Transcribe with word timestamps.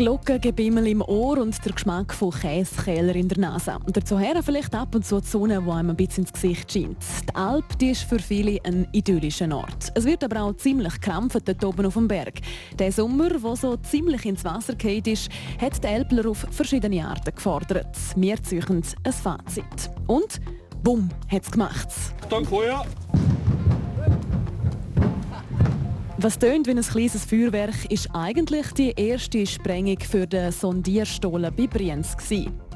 Glockengebimmel 0.00 0.86
im 0.86 1.02
Ohr 1.02 1.36
und 1.36 1.62
der 1.62 1.72
Geschmack 1.72 2.14
von 2.14 2.30
Käsekehler 2.30 3.14
in 3.14 3.28
der 3.28 3.36
Nase. 3.36 3.76
Und 3.84 3.94
dazu 3.94 4.18
vielleicht 4.42 4.74
ab 4.74 4.94
und 4.94 5.04
zu 5.04 5.20
die 5.20 5.26
Sonne, 5.26 5.60
die 5.60 5.70
einem 5.70 5.90
ein 5.90 5.96
bisschen 5.96 6.24
ins 6.24 6.32
Gesicht 6.32 6.72
scheint. 6.72 6.96
Die 7.28 7.34
Alp 7.34 7.78
die 7.78 7.90
ist 7.90 8.04
für 8.04 8.18
viele 8.18 8.58
ein 8.64 8.88
idyllischer 8.92 9.54
Ort. 9.54 9.92
Es 9.94 10.06
wird 10.06 10.24
aber 10.24 10.40
auch 10.40 10.56
ziemlich 10.56 10.98
krampfend 11.02 11.46
dort 11.46 11.62
oben 11.66 11.84
auf 11.84 11.92
dem 11.92 12.08
Berg. 12.08 12.40
Der 12.78 12.90
Sommer, 12.90 13.28
der 13.28 13.56
so 13.56 13.76
ziemlich 13.76 14.24
ins 14.24 14.42
Wasser 14.42 14.74
geht 14.74 15.06
ist, 15.06 15.28
hat 15.60 15.84
die 15.84 15.88
Elbler 15.88 16.30
auf 16.30 16.46
verschiedene 16.50 17.06
Arten 17.06 17.34
gefordert. 17.34 17.94
Wir 18.16 18.42
ziehen 18.42 18.82
ein 19.04 19.12
Fazit. 19.12 19.90
Und 20.06 20.40
bumm, 20.82 21.10
hat 21.30 21.42
es 21.42 21.50
gemacht. 21.50 21.88
Danke, 22.30 22.56
ja. 22.64 22.86
Was 26.22 26.38
tönt 26.38 26.66
wie 26.66 26.72
ein 26.72 26.82
kleines 26.82 27.24
Feuerwerk, 27.24 27.90
ist 27.90 28.10
eigentlich 28.12 28.72
die 28.72 28.90
erste 28.90 29.46
Sprengung 29.46 29.96
für 30.00 30.26
den 30.26 30.52
Sondierstollen 30.52 31.50
bei 31.56 31.66
Brienz. 31.66 32.14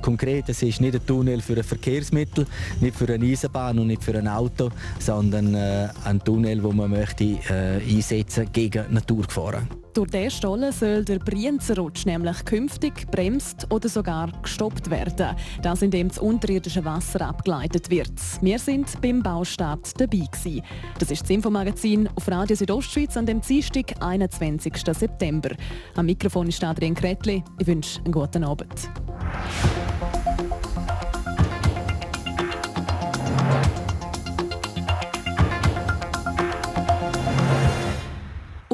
Konkret, 0.00 0.48
es 0.48 0.62
ist 0.62 0.80
nicht 0.80 0.94
ein 0.94 1.06
Tunnel 1.06 1.42
für 1.42 1.54
ein 1.54 1.62
Verkehrsmittel, 1.62 2.46
nicht 2.80 2.96
für 2.96 3.12
eine 3.12 3.22
Eisenbahn 3.22 3.78
und 3.78 3.88
nicht 3.88 4.02
für 4.02 4.16
ein 4.16 4.28
Auto, 4.28 4.70
sondern 4.98 5.54
äh, 5.54 5.88
ein 6.04 6.20
Tunnel, 6.20 6.62
wo 6.62 6.72
man 6.72 6.90
möchte 6.90 7.24
äh, 7.24 7.82
einsetzen 7.86 8.48
gegen 8.50 8.90
Naturgefahren. 8.90 9.83
Durch 9.94 10.10
diesen 10.10 10.30
Stollen 10.32 10.72
soll 10.72 11.04
der 11.04 11.20
Brienzerrutsch 11.20 12.04
nämlich 12.04 12.44
künftig 12.44 13.08
bremst 13.12 13.68
oder 13.70 13.88
sogar 13.88 14.32
gestoppt 14.42 14.90
werden. 14.90 15.36
Das, 15.62 15.82
indem 15.82 16.08
das 16.08 16.18
unterirdische 16.18 16.84
Wasser 16.84 17.20
abgeleitet 17.20 17.90
wird. 17.90 18.10
Wir 18.40 18.58
sind 18.58 19.00
beim 19.00 19.22
Baustart 19.22 19.92
dabei. 20.00 20.24
Gewesen. 20.24 20.62
Das 20.98 21.12
ist 21.12 21.22
das 21.22 21.30
Infomagazin 21.30 22.08
auf 22.16 22.26
Radio 22.26 22.56
Südostschweiz 22.56 23.16
an 23.16 23.26
dem 23.26 23.40
Dienstag, 23.40 23.94
21. 24.00 24.72
September. 24.76 25.50
Am 25.94 26.06
Mikrofon 26.06 26.48
ist 26.48 26.64
Adrian 26.64 26.94
Kretli. 26.94 27.44
Ich 27.60 27.66
wünsche 27.66 28.00
einen 28.00 28.12
guten 28.12 28.42
Abend. 28.42 28.90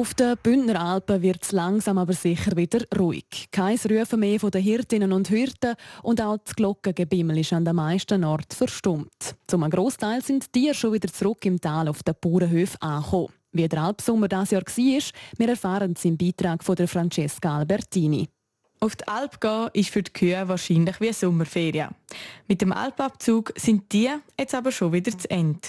Auf 0.01 0.15
den 0.15 0.35
Bündner 0.41 0.81
Alpen 0.81 1.21
wird 1.21 1.43
es 1.43 1.51
langsam 1.51 1.99
aber 1.99 2.13
sicher 2.13 2.57
wieder 2.57 2.79
ruhig. 2.97 3.49
Kein 3.51 3.77
Rufen 3.77 4.19
mehr 4.19 4.39
von 4.39 4.49
den 4.49 4.63
Hirtinnen 4.63 5.13
und 5.13 5.27
Hirten 5.27 5.75
und 6.01 6.19
auch 6.19 6.39
das 6.43 6.55
Glockengebimmel 6.55 7.37
ist 7.37 7.53
an 7.53 7.65
den 7.65 7.75
meisten 7.75 8.23
Orten 8.23 8.55
verstummt. 8.55 9.35
Zum 9.45 9.69
Großteil 9.69 10.23
sind 10.23 10.55
die 10.55 10.73
schon 10.73 10.93
wieder 10.93 11.07
zurück 11.13 11.45
im 11.45 11.61
Tal 11.61 11.87
auf 11.87 12.01
den 12.01 12.15
Bauernhöfen 12.19 12.81
angekommen. 12.81 13.31
Wie 13.51 13.69
der 13.69 13.83
Alpsommer 13.83 14.27
dieses 14.27 14.49
Jahr 14.49 14.63
war, 14.63 15.01
wir 15.37 15.49
erfahren 15.49 15.93
es 15.95 16.03
im 16.03 16.17
Beitrag 16.17 16.63
von 16.63 16.75
Francesca 16.87 17.59
Albertini. 17.59 18.27
Auf 18.79 18.95
die 18.95 19.07
Alp 19.07 19.39
gehen 19.39 19.69
ist 19.73 19.91
für 19.91 20.01
die 20.01 20.13
Kühe 20.13 20.47
wahrscheinlich 20.47 20.99
wie 20.99 21.13
Sommerferien. 21.13 21.89
Mit 22.47 22.63
dem 22.63 22.73
Alpabzug 22.73 23.53
sind 23.55 23.93
die 23.93 24.09
jetzt 24.39 24.55
aber 24.55 24.71
schon 24.71 24.93
wieder 24.93 25.15
zu 25.15 25.29
Ende. 25.29 25.59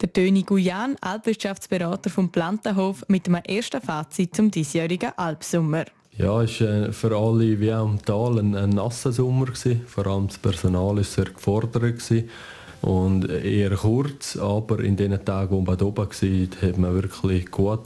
Der 0.00 0.12
Töni 0.12 0.42
Guyan, 0.42 0.96
Alpwirtschaftsberater 1.00 2.10
vom 2.10 2.30
Plantenhof, 2.30 3.04
mit 3.08 3.26
einem 3.28 3.42
ersten 3.44 3.80
Fazit 3.80 4.34
zum 4.34 4.50
diesjährigen 4.50 5.12
Alpsommer. 5.16 5.84
Ja, 6.16 6.42
es 6.42 6.60
war 6.60 6.68
äh, 6.68 6.92
für 6.92 7.16
alle 7.16 7.58
wie 7.58 7.72
auch 7.72 7.86
im 7.86 8.02
Tal 8.02 8.38
ein, 8.38 8.54
ein 8.54 8.70
nasser 8.70 9.12
Sommer. 9.12 9.46
Gewesen. 9.46 9.82
Vor 9.86 10.06
allem 10.06 10.26
das 10.26 10.38
Personal 10.38 10.96
war 10.96 11.04
sehr 11.04 11.26
gefordert. 11.26 11.82
Gewesen. 11.82 12.28
Und 12.82 13.30
eher 13.30 13.70
kurz, 13.76 14.36
aber 14.36 14.80
in 14.80 14.96
den 14.96 15.24
Tagen, 15.24 15.54
wo 15.54 15.60
man 15.60 15.80
oben 15.80 15.96
war, 15.98 16.68
hat 16.68 16.78
man 16.78 16.94
wirklich 16.94 17.48
gut 17.48 17.84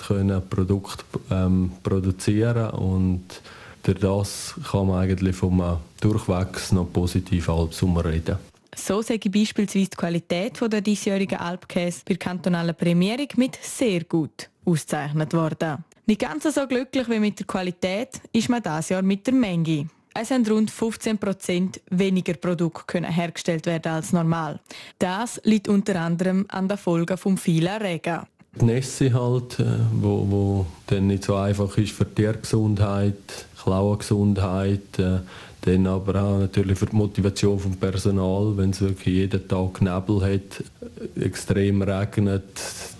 Produkte 0.48 1.04
ähm, 1.30 1.72
produzieren 1.82 2.70
und 2.70 3.42
durch 3.82 3.98
das 3.98 4.54
kann 4.70 4.86
man 4.88 5.02
eigentlich 5.02 5.36
vom 5.36 5.62
durchwegs 6.00 6.72
noch 6.72 6.90
positiven 6.90 7.54
Alpsommer 7.54 8.06
reden. 8.06 8.38
So 8.78 9.00
sei 9.02 9.18
beispielsweise 9.18 9.90
die 9.90 9.96
Qualität 9.96 10.60
der 10.60 10.80
diesjährigen 10.80 11.38
Alpkäse 11.38 12.02
bei 12.04 12.14
der 12.14 12.18
kantonalen 12.18 12.74
Prämierung 12.74 13.28
mit 13.36 13.58
«sehr 13.60 14.04
gut» 14.04 14.50
ausgezeichnet 14.64 15.32
worden. 15.32 15.84
Nicht 16.04 16.20
ganz 16.20 16.44
so 16.44 16.66
glücklich 16.66 17.08
wie 17.08 17.18
mit 17.18 17.38
der 17.38 17.46
Qualität 17.46 18.20
ist 18.32 18.48
man 18.48 18.62
dieses 18.62 18.90
Jahr 18.90 19.02
mit 19.02 19.26
der 19.26 19.34
Menge. 19.34 19.88
Es 20.14 20.30
haben 20.30 20.46
rund 20.46 20.70
15% 20.70 21.80
weniger 21.90 22.34
Produkte 22.34 23.04
hergestellt 23.06 23.66
werden 23.66 23.92
als 23.92 24.12
normal. 24.12 24.60
Das 24.98 25.40
liegt 25.44 25.68
unter 25.68 26.00
anderem 26.00 26.46
an 26.48 26.68
der 26.68 26.76
Folge 26.76 27.16
vom 27.16 27.36
vielen 27.36 27.82
Regen. 27.82 28.20
Nässe 28.64 29.12
halt, 29.12 29.60
äh, 29.60 29.64
wo, 29.92 30.26
wo 30.28 30.66
dann 30.86 31.08
nicht 31.08 31.24
so 31.24 31.36
einfach 31.36 31.76
ist 31.78 31.92
für 31.92 32.12
Tiergesundheit, 32.12 33.46
Klauengesundheit, 33.62 34.98
äh, 34.98 35.18
dann 35.62 35.86
aber 35.88 36.22
auch 36.22 36.38
natürlich 36.38 36.78
für 36.78 36.86
die 36.86 36.96
Motivation 36.96 37.58
des 37.58 37.76
Personal, 37.76 38.56
wenn 38.56 38.70
es 38.70 38.80
wirklich 38.80 39.16
jeden 39.16 39.48
Tag 39.48 39.82
Nebel 39.82 40.22
hat, 40.22 40.64
extrem 41.20 41.82
regnet, 41.82 42.44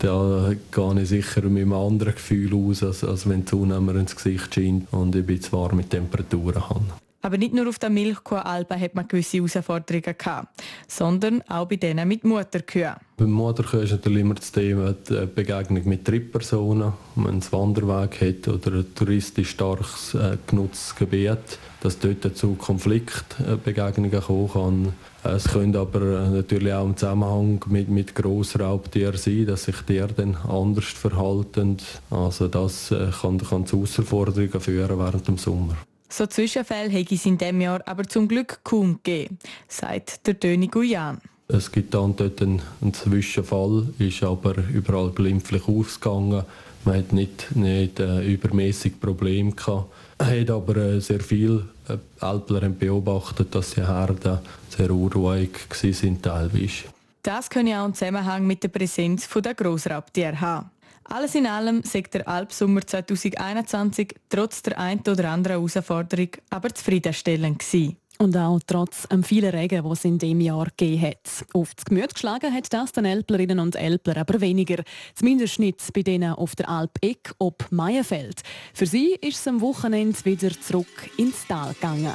da 0.01 0.53
gehe 0.73 1.03
ich 1.03 1.09
sicher 1.09 1.43
mit 1.43 1.63
einem 1.63 1.73
anderen 1.73 2.15
Gefühl 2.15 2.53
aus, 2.55 2.83
als, 2.83 3.05
als 3.05 3.29
wenn 3.29 3.45
die 3.45 3.51
Sonne 3.51 4.01
ins 4.01 4.17
Gesicht 4.17 4.55
scheint 4.55 4.93
und 4.93 5.15
ich 5.15 5.25
bin 5.25 5.41
zwar 5.41 5.75
mit 5.75 5.91
Temperaturen 5.91 6.69
habe. 6.69 7.06
Aber 7.27 7.39
nicht 7.39 7.53
nur 7.53 7.69
auf 7.69 7.81
der 7.81 7.91
Milchkuh-Alpen 7.91 8.81
hat 8.81 8.95
man 8.95 9.09
gewisse 9.09 9.39
Herausforderungen 9.39 10.15
gehabt, 10.17 10.63
sondern 10.87 11.43
auch 11.49 11.67
bei 11.67 11.75
denen 11.75 12.07
mit 12.07 12.23
Mutterkühen. 12.23 12.95
Beim 13.17 13.33
Mutterkühen 13.33 13.83
ist 13.83 13.91
natürlich 13.91 14.21
immer 14.21 14.35
das 14.35 14.53
Thema 14.53 14.93
die 14.93 15.27
Begegnung 15.27 15.89
mit 15.89 16.05
Trittpersonen. 16.05 16.93
Wenn 17.17 17.25
man 17.25 17.33
einen 17.33 17.53
Wanderweg 17.53 18.21
hat 18.21 18.47
oder 18.47 18.77
ein 18.77 18.95
touristisch 18.95 19.51
starkes 19.51 20.15
äh, 20.15 20.39
genutztes 20.47 20.95
Gebiet, 20.95 21.59
dass 21.81 21.99
dort 21.99 22.37
zu 22.37 22.55
Konfliktbegegnungen 22.55 24.21
kommen 24.21 24.53
kann. 24.53 24.93
Es 25.25 25.49
könnte 25.49 25.81
aber 25.81 25.99
natürlich 26.31 26.73
auch 26.73 26.85
im 26.85 26.97
Zusammenhang 26.97 27.61
mit, 27.67 27.89
mit 27.89 28.15
Grossraubtieren 28.15 29.17
sein, 29.17 29.47
dass 29.47 29.65
sich 29.65 29.83
die 29.89 30.01
dann 30.17 30.37
anders 30.47 30.85
verhalten. 30.85 31.79
Also 32.09 32.47
das 32.47 32.93
äh, 32.93 33.09
kann, 33.21 33.39
kann 33.39 33.67
zu 33.67 33.79
Herausforderungen 33.79 34.61
führen 34.61 34.97
während 34.97 35.27
dem 35.27 35.39
Sommer. 35.39 35.77
So 36.09 36.27
Zwischenfälle 36.27 36.89
hätte 36.89 37.15
es 37.15 37.27
in 37.27 37.37
diesem 37.37 37.61
Jahr 37.61 37.81
aber 37.87 38.05
zum 38.05 38.29
Glück 38.29 38.61
kaum 38.65 39.01
gegeben, 39.03 39.39
sagt 39.69 40.27
der 40.27 40.39
Töni 40.39 40.69
Guyan. 40.69 41.21
Es 41.49 41.71
gibt 41.71 41.95
dann 41.95 42.17
dort 42.17 42.43
einen, 42.43 42.61
einen 42.81 42.93
Zwischenfall, 42.93 43.89
ist 43.99 44.23
aber 44.23 44.57
überall 44.73 45.11
glimpflich 45.11 45.69
ausgegangen. 45.69 46.45
Man 46.85 46.99
hat 46.99 47.13
nicht, 47.13 47.55
nicht 47.55 48.01
äh, 48.01 48.25
übermäßig 48.25 49.01
Probleme 49.01 49.53
gehabt. 49.53 49.93
Hat 50.21 50.51
aber 50.51 50.77
äh, 50.77 51.01
sehr 51.01 51.21
viele 51.21 51.69
äh, 51.89 51.99
Alpler 52.21 52.69
beobachtet, 52.69 53.55
dass 53.55 53.75
die 53.75 53.87
Herden 53.87 54.39
sehr 54.69 54.91
unruhig 54.91 55.51
waren 55.71 56.23
teilweise. 56.23 56.85
Das 57.23 57.51
könnte 57.51 57.73
auch 57.79 57.85
einen 57.85 57.95
Zusammenhang 57.95 58.47
mit 58.47 58.63
der 58.63 58.69
Präsenz 58.69 59.29
der 59.29 59.55
Grossraubtiere 59.55 60.41
haben. 60.41 60.71
Alles 61.09 61.35
in 61.37 61.47
allem 61.47 61.83
sagt 61.85 62.15
der 62.15 62.27
Alpsommer 62.27 62.85
2021 62.85 64.15
trotz 64.29 64.63
der 64.63 64.79
ein 64.79 65.01
oder 65.01 65.31
anderen 65.31 65.59
Herausforderung 65.59 66.31
aber 66.51 66.75
zufriedenstellend 66.75 67.61
gewesen. 67.61 67.97
Und 68.19 68.37
auch 68.37 68.59
trotz 68.67 69.07
dem 69.09 69.23
vielen 69.23 69.51
Regen, 69.51 69.83
den 69.83 69.93
es 69.93 70.05
in 70.05 70.19
diesem 70.19 70.41
Jahr 70.41 70.67
gegeben 70.77 71.03
hat. 71.03 71.45
Auf 71.53 71.75
das 71.75 71.85
Gemüt 71.85 72.15
geschlagen 72.15 72.53
hat 72.53 72.73
das 72.73 72.93
den 72.93 73.05
Elplerinnen 73.05 73.59
und 73.59 73.77
Elpler 73.77 74.17
aber 74.17 74.41
weniger. 74.41 74.83
Zumindest 75.15 75.59
nicht 75.59 75.83
bei 75.93 76.03
denen 76.03 76.33
auf 76.33 76.57
der 76.57 76.69
Alp 76.69 76.93
Eck 77.03 77.35
ob 77.39 77.67
Meienfeld. 77.71 78.41
Für 78.73 78.87
sie 78.87 79.17
ist 79.21 79.41
es 79.41 79.47
am 79.49 79.61
Wochenende 79.61 80.25
wieder 80.25 80.51
zurück 80.51 81.11
ins 81.19 81.47
Tal 81.47 81.75
gegangen. 81.75 82.15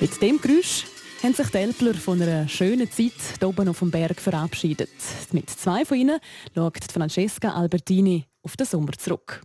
Mit 0.00 0.22
dem 0.22 0.40
Geräusch 0.40 0.84
haben 1.24 1.32
sich 1.32 1.48
die 1.48 1.56
Elpler 1.56 1.94
von 1.94 2.20
einer 2.20 2.46
schönen 2.48 2.90
Zeit 2.90 3.12
hier 3.38 3.48
oben 3.48 3.66
auf 3.68 3.78
dem 3.78 3.90
Berg 3.90 4.20
verabschiedet. 4.20 4.90
Mit 5.32 5.48
zwei 5.48 5.86
von 5.86 5.96
ihnen 5.96 6.20
schaut 6.54 6.92
Francesca 6.92 7.48
Albertini 7.54 8.26
auf 8.42 8.58
den 8.58 8.66
Sommer 8.66 8.92
zurück. 8.92 9.40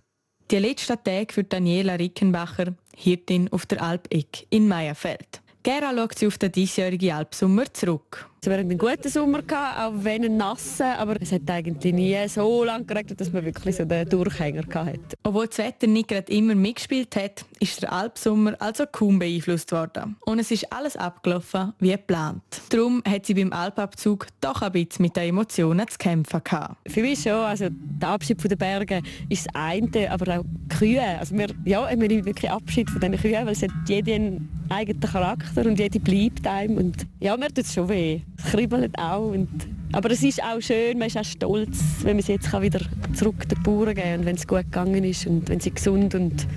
Die 0.51 0.57
letzten 0.57 1.01
Tage 1.01 1.33
für 1.33 1.45
Daniela 1.45 1.93
Rickenbacher, 1.93 2.75
Hirtin 2.97 3.47
auf 3.53 3.65
der 3.65 3.81
Alp 3.81 4.13
Eck 4.13 4.45
in 4.49 4.67
Meierfeld. 4.67 5.41
Gera 5.63 5.93
schaut 5.95 6.19
sie 6.19 6.27
auf 6.27 6.37
den 6.37 6.51
diesjährigen 6.51 7.13
Alpsommer 7.13 7.73
zurück. 7.73 8.29
Wir 8.41 8.53
hatten 8.53 8.69
einen 8.69 8.77
guten 8.77 9.09
Sommer, 9.09 9.41
gehabt, 9.41 9.80
auch 9.80 10.03
wenn 10.03 10.24
ein 10.24 10.38
nasser, 10.38 10.97
aber 10.97 11.21
es 11.21 11.33
hat 11.33 11.50
eigentlich 11.50 11.94
nie 11.94 12.15
so 12.30 12.63
lange 12.63 12.86
geregnet, 12.86 13.19
dass 13.19 13.33
man 13.33 13.44
wirklich 13.44 13.75
so 13.75 13.83
den 13.83 14.07
Durchhänger 14.07 14.63
hatte. 14.74 15.18
Obwohl 15.24 15.47
das 15.47 15.57
Wetter 15.57 15.88
nicht 15.88 16.07
gerade 16.07 16.31
immer 16.31 16.56
mitgespielt 16.56 17.15
hat, 17.18 17.44
ist 17.59 17.81
der 17.81 17.91
Alpsommer 17.91 18.56
also 18.59 18.86
kaum 18.89 19.19
beeinflusst 19.19 19.74
worden. 19.74 20.15
Und 20.25 20.39
es 20.39 20.51
ist 20.51 20.71
alles 20.71 20.95
abgelaufen 20.95 21.74
wie 21.80 21.91
geplant. 21.91 22.41
Darum 22.69 23.03
hat 23.06 23.25
sie 23.25 23.33
beim 23.33 23.51
Alpabzug 23.51 24.27
doch 24.39 24.62
ein 24.62 24.71
bisschen 24.71 25.03
mit 25.03 25.18
den 25.18 25.30
Emotionen 25.30 25.86
zu 25.89 25.97
kämpfen 25.97 26.41
gehabt. 26.41 26.77
Für 26.88 27.01
mich 27.01 27.21
schon, 27.21 27.33
also 27.33 27.68
der 27.69 28.09
Abschied 28.09 28.41
von 28.41 28.50
den 28.50 28.57
Bergen 28.57 29.06
ist 29.27 29.47
das 29.47 29.56
eine, 29.56 30.09
aber 30.09 30.39
auch 30.39 30.44
die 30.45 30.77
Kühe. 30.77 31.19
Also 31.19 31.38
wir, 31.38 31.50
ja, 31.65 31.89
wir 31.89 32.07
nehmen 32.07 32.25
wirklich 32.25 32.50
Abschied 32.50 32.89
von 32.89 33.01
diesen 33.01 33.18
Kühen, 33.18 33.45
weil 33.45 33.53
es 33.53 33.63
hat 33.63 33.71
jede 33.86 34.13
einen 34.13 34.50
eigenen 34.69 35.01
Charakter 35.01 35.65
und 35.65 35.77
jede 35.77 36.00
bleibt 36.00 36.47
einem. 36.47 36.77
Und 36.77 37.06
ja, 37.19 37.36
mir 37.36 37.47
tut 37.47 37.65
es 37.65 37.74
schon 37.74 37.89
weh. 37.89 38.21
Es 38.44 38.51
kribbelt 38.51 38.97
auch. 38.97 39.31
Und, 39.31 39.50
aber 39.91 40.12
es 40.12 40.24
ist 40.24 40.41
auch 40.44 40.62
schön, 40.62 40.97
man 40.97 41.07
ist 41.07 41.18
auch 41.18 41.25
stolz, 41.25 41.77
wenn 42.03 42.15
man 42.15 42.24
sie 42.24 42.33
jetzt 42.33 42.51
wieder 42.51 42.81
zurück 43.13 43.47
den 43.47 43.62
Bauern 43.63 43.95
geben 43.95 44.01
kann 44.01 44.19
und 44.19 44.25
wenn 44.25 44.36
es 44.36 44.47
gut 44.47 44.63
gegangen 44.63 45.03
ist 45.03 45.27
und 45.27 45.50
wenn 45.50 45.59
sie 45.59 45.71
gesund 45.71 46.15
und 46.15 46.47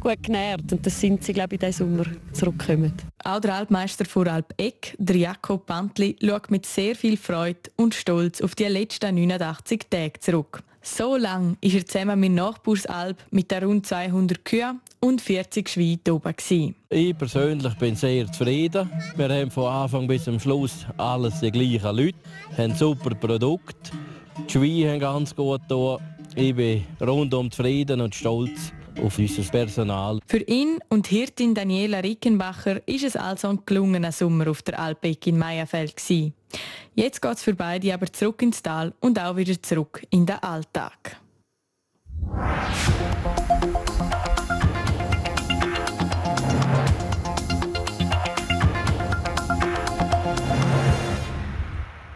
gut 0.00 0.22
genährt 0.22 0.70
und 0.70 0.84
das 0.84 1.00
sind 1.00 1.24
sie, 1.24 1.32
glaube 1.32 1.54
ich, 1.54 1.60
diesen 1.60 1.96
Sommer 1.96 2.04
zurückkommen. 2.32 2.92
Auch 3.24 3.40
der 3.40 3.54
Altmeister 3.54 4.04
von 4.04 4.28
Alp 4.28 4.52
Eck, 4.58 4.94
der 4.98 5.34
Pantli, 5.66 6.16
schaut 6.22 6.50
mit 6.50 6.66
sehr 6.66 6.94
viel 6.94 7.16
Freude 7.16 7.70
und 7.76 7.94
Stolz 7.94 8.40
auf 8.42 8.54
die 8.54 8.64
letzten 8.64 9.14
89 9.14 9.86
Tage 9.88 10.20
zurück. 10.20 10.62
So 10.86 11.16
lang 11.16 11.56
ist 11.62 11.74
er 11.74 11.86
zusammen 11.86 12.20
mit 12.20 12.32
Nachbarsalb 12.32 13.16
mit 13.30 13.50
der 13.50 13.64
rund 13.64 13.86
200 13.86 14.44
Kühen 14.44 14.80
und 15.00 15.22
40 15.22 15.66
Schweinen 15.66 16.00
oben. 16.10 16.36
Gewesen. 16.36 16.74
Ich 16.90 17.16
persönlich 17.16 17.74
bin 17.78 17.96
sehr 17.96 18.30
zufrieden. 18.30 18.90
Wir 19.16 19.30
haben 19.30 19.50
von 19.50 19.72
Anfang 19.72 20.06
bis 20.06 20.24
zum 20.24 20.38
Schluss 20.38 20.86
alles 20.98 21.40
die 21.40 21.50
gleichen 21.50 21.96
Leute, 21.96 22.18
haben 22.58 22.74
super 22.74 23.14
Produkte. 23.14 23.92
Die 24.46 24.52
Schweine 24.52 24.92
haben 24.92 25.00
ganz 25.00 25.34
gut 25.34 25.62
getan. 25.62 26.00
Ich 26.36 26.54
bin 26.54 26.84
rundum 27.00 27.50
zufrieden 27.50 28.02
und 28.02 28.14
stolz 28.14 28.70
auf 29.02 29.18
unser 29.18 29.42
Personal. 29.42 30.20
Für 30.26 30.42
ihn 30.42 30.80
und 30.90 31.06
Hirtin 31.06 31.54
Daniela 31.54 32.00
Rickenbacher 32.00 32.86
ist 32.86 33.04
es 33.04 33.16
also 33.16 33.48
ein 33.48 33.60
gelungener 33.64 34.12
Sommer 34.12 34.50
auf 34.50 34.60
der 34.60 34.78
Alpek 34.78 35.28
in 35.28 35.38
Meierfeld. 35.38 35.98
Jetzt 36.94 37.20
geht 37.20 37.32
es 37.34 37.42
für 37.42 37.54
beide 37.54 37.92
aber 37.92 38.12
zurück 38.12 38.42
ins 38.42 38.62
Tal 38.62 38.92
und 39.00 39.18
auch 39.18 39.36
wieder 39.36 39.60
zurück 39.60 40.02
in 40.10 40.26
den 40.26 40.36
Alltag. 40.36 41.16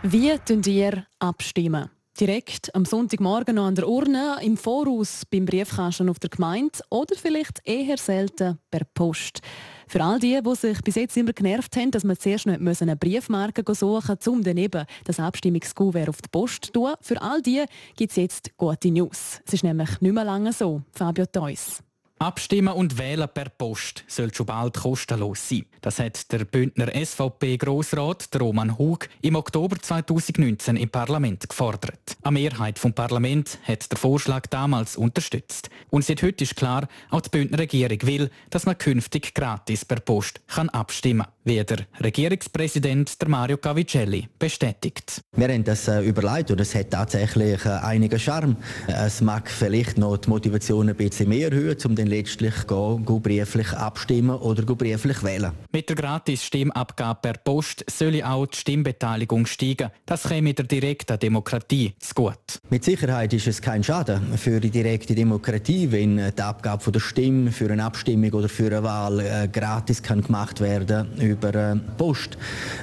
Wie 0.02 0.38
tun 0.38 0.62
ihr 0.66 1.06
abstimmen? 1.18 1.90
Direkt 2.18 2.74
am 2.74 2.84
Sonntagmorgen 2.84 3.56
noch 3.56 3.66
an 3.66 3.74
der 3.74 3.88
Urne, 3.88 4.38
im 4.42 4.56
Voraus 4.56 5.24
beim 5.30 5.44
Briefkasten 5.44 6.08
auf 6.08 6.18
der 6.18 6.30
Gemeinde 6.30 6.78
oder 6.90 7.14
vielleicht 7.14 7.60
eher 7.64 7.98
selten 7.98 8.58
per 8.70 8.84
Post. 8.94 9.40
Für 9.88 10.04
all 10.04 10.18
die, 10.18 10.38
die 10.40 10.54
sich 10.54 10.80
bis 10.82 10.96
jetzt 10.96 11.16
immer 11.16 11.32
genervt 11.32 11.74
haben, 11.76 11.90
dass 11.90 12.04
man 12.04 12.18
zuerst 12.18 12.46
noch 12.46 12.80
eine 12.80 12.96
Briefmarke 12.96 13.62
suchen 13.74 14.14
musste, 14.16 14.30
um 14.30 14.44
dann 14.44 14.58
eben 14.58 14.84
das 15.04 15.18
Abstimmungskuvert 15.18 16.10
auf 16.10 16.20
die 16.20 16.28
Post 16.28 16.66
zu 16.66 16.72
tun, 16.72 16.92
für 17.00 17.20
all 17.22 17.40
die 17.40 17.64
gibt 17.96 18.10
es 18.10 18.16
jetzt 18.16 18.56
gute 18.58 18.90
News. 18.90 19.40
Es 19.46 19.54
ist 19.54 19.64
nämlich 19.64 20.00
nicht 20.00 20.12
mehr 20.12 20.24
lange 20.24 20.52
so. 20.52 20.82
Fabio 20.92 21.24
Theus. 21.24 21.82
Abstimmen 22.20 22.74
und 22.74 22.98
wählen 22.98 23.28
per 23.32 23.48
Post 23.48 24.02
soll 24.08 24.34
schon 24.34 24.46
bald 24.46 24.76
kostenlos 24.76 25.48
sein. 25.48 25.66
Das 25.82 26.00
hat 26.00 26.32
der 26.32 26.44
Bündner 26.44 26.88
SVP-Grossrat 26.92 28.28
Roman 28.40 28.76
Hug 28.76 29.08
im 29.22 29.36
Oktober 29.36 29.76
2019 29.80 30.76
im 30.76 30.88
Parlament 30.88 31.48
gefordert. 31.48 32.16
Eine 32.22 32.40
Mehrheit 32.40 32.80
vom 32.80 32.92
Parlament 32.92 33.58
hat 33.62 33.90
den 33.92 33.96
Vorschlag 33.96 34.48
damals 34.48 34.96
unterstützt. 34.96 35.70
Und 35.90 36.04
seit 36.04 36.22
heute 36.22 36.42
ist 36.42 36.56
klar, 36.56 36.88
auch 37.10 37.20
die 37.20 37.30
Bündner 37.30 37.60
Regierung 37.60 38.02
will, 38.02 38.30
dass 38.50 38.66
man 38.66 38.76
künftig 38.76 39.32
gratis 39.34 39.84
per 39.84 40.00
Post 40.00 40.40
kann 40.48 40.68
abstimmen 40.70 41.22
kann, 41.22 41.32
wie 41.44 41.62
der 41.64 41.86
Regierungspräsident 42.02 43.20
der 43.22 43.28
Mario 43.28 43.58
Cavicelli 43.58 44.28
bestätigt. 44.38 45.22
Wir 45.36 45.48
haben 45.48 45.62
das 45.62 45.86
äh, 45.86 46.00
überlegt 46.00 46.50
und 46.50 46.60
es 46.60 46.74
hat 46.74 46.90
tatsächlich 46.90 47.64
äh, 47.64 47.68
einigen 47.68 48.18
Charme. 48.18 48.56
Es 48.88 49.20
mag 49.20 49.48
vielleicht 49.48 49.98
noch 49.98 50.16
die 50.16 50.28
Motivation 50.28 50.88
ein 50.88 50.96
bisschen 50.96 51.28
mehr 51.28 51.52
erhöhen, 51.52 51.78
um 51.84 51.94
den 51.94 52.07
letztlich 52.08 52.66
go 52.66 52.98
brieflich 52.98 53.72
abstimmen 53.72 54.36
oder 54.36 54.62
brieflich 54.62 55.22
wählen. 55.22 55.52
Mit 55.72 55.88
der 55.88 55.96
Gratis-Stimmabgabe 55.96 57.20
per 57.20 57.34
Post 57.34 57.84
soll 57.90 58.22
auch 58.22 58.46
die 58.46 58.56
Stimmbeteiligung 58.56 59.46
steigen. 59.46 59.90
Das 60.06 60.24
käme 60.24 60.42
mit 60.42 60.58
der 60.58 60.66
direkten 60.66 61.18
Demokratie 61.18 61.94
zu 61.98 62.14
gut. 62.14 62.60
Mit 62.70 62.84
Sicherheit 62.84 63.32
ist 63.32 63.46
es 63.46 63.60
kein 63.60 63.82
Schaden 63.82 64.36
für 64.38 64.60
die 64.60 64.70
direkte 64.70 65.14
Demokratie, 65.14 65.90
wenn 65.90 66.16
die 66.16 66.42
Abgabe 66.42 66.82
von 66.82 66.92
der 66.92 67.00
Stimme 67.00 67.52
für 67.52 67.70
eine 67.70 67.84
Abstimmung 67.84 68.32
oder 68.32 68.48
für 68.48 68.66
eine 68.66 68.82
Wahl 68.82 69.20
äh, 69.20 69.48
gratis 69.48 70.02
kann 70.02 70.22
gemacht 70.22 70.60
werden 70.60 71.08
über 71.20 71.54
äh, 71.54 71.76
Post. 71.96 72.38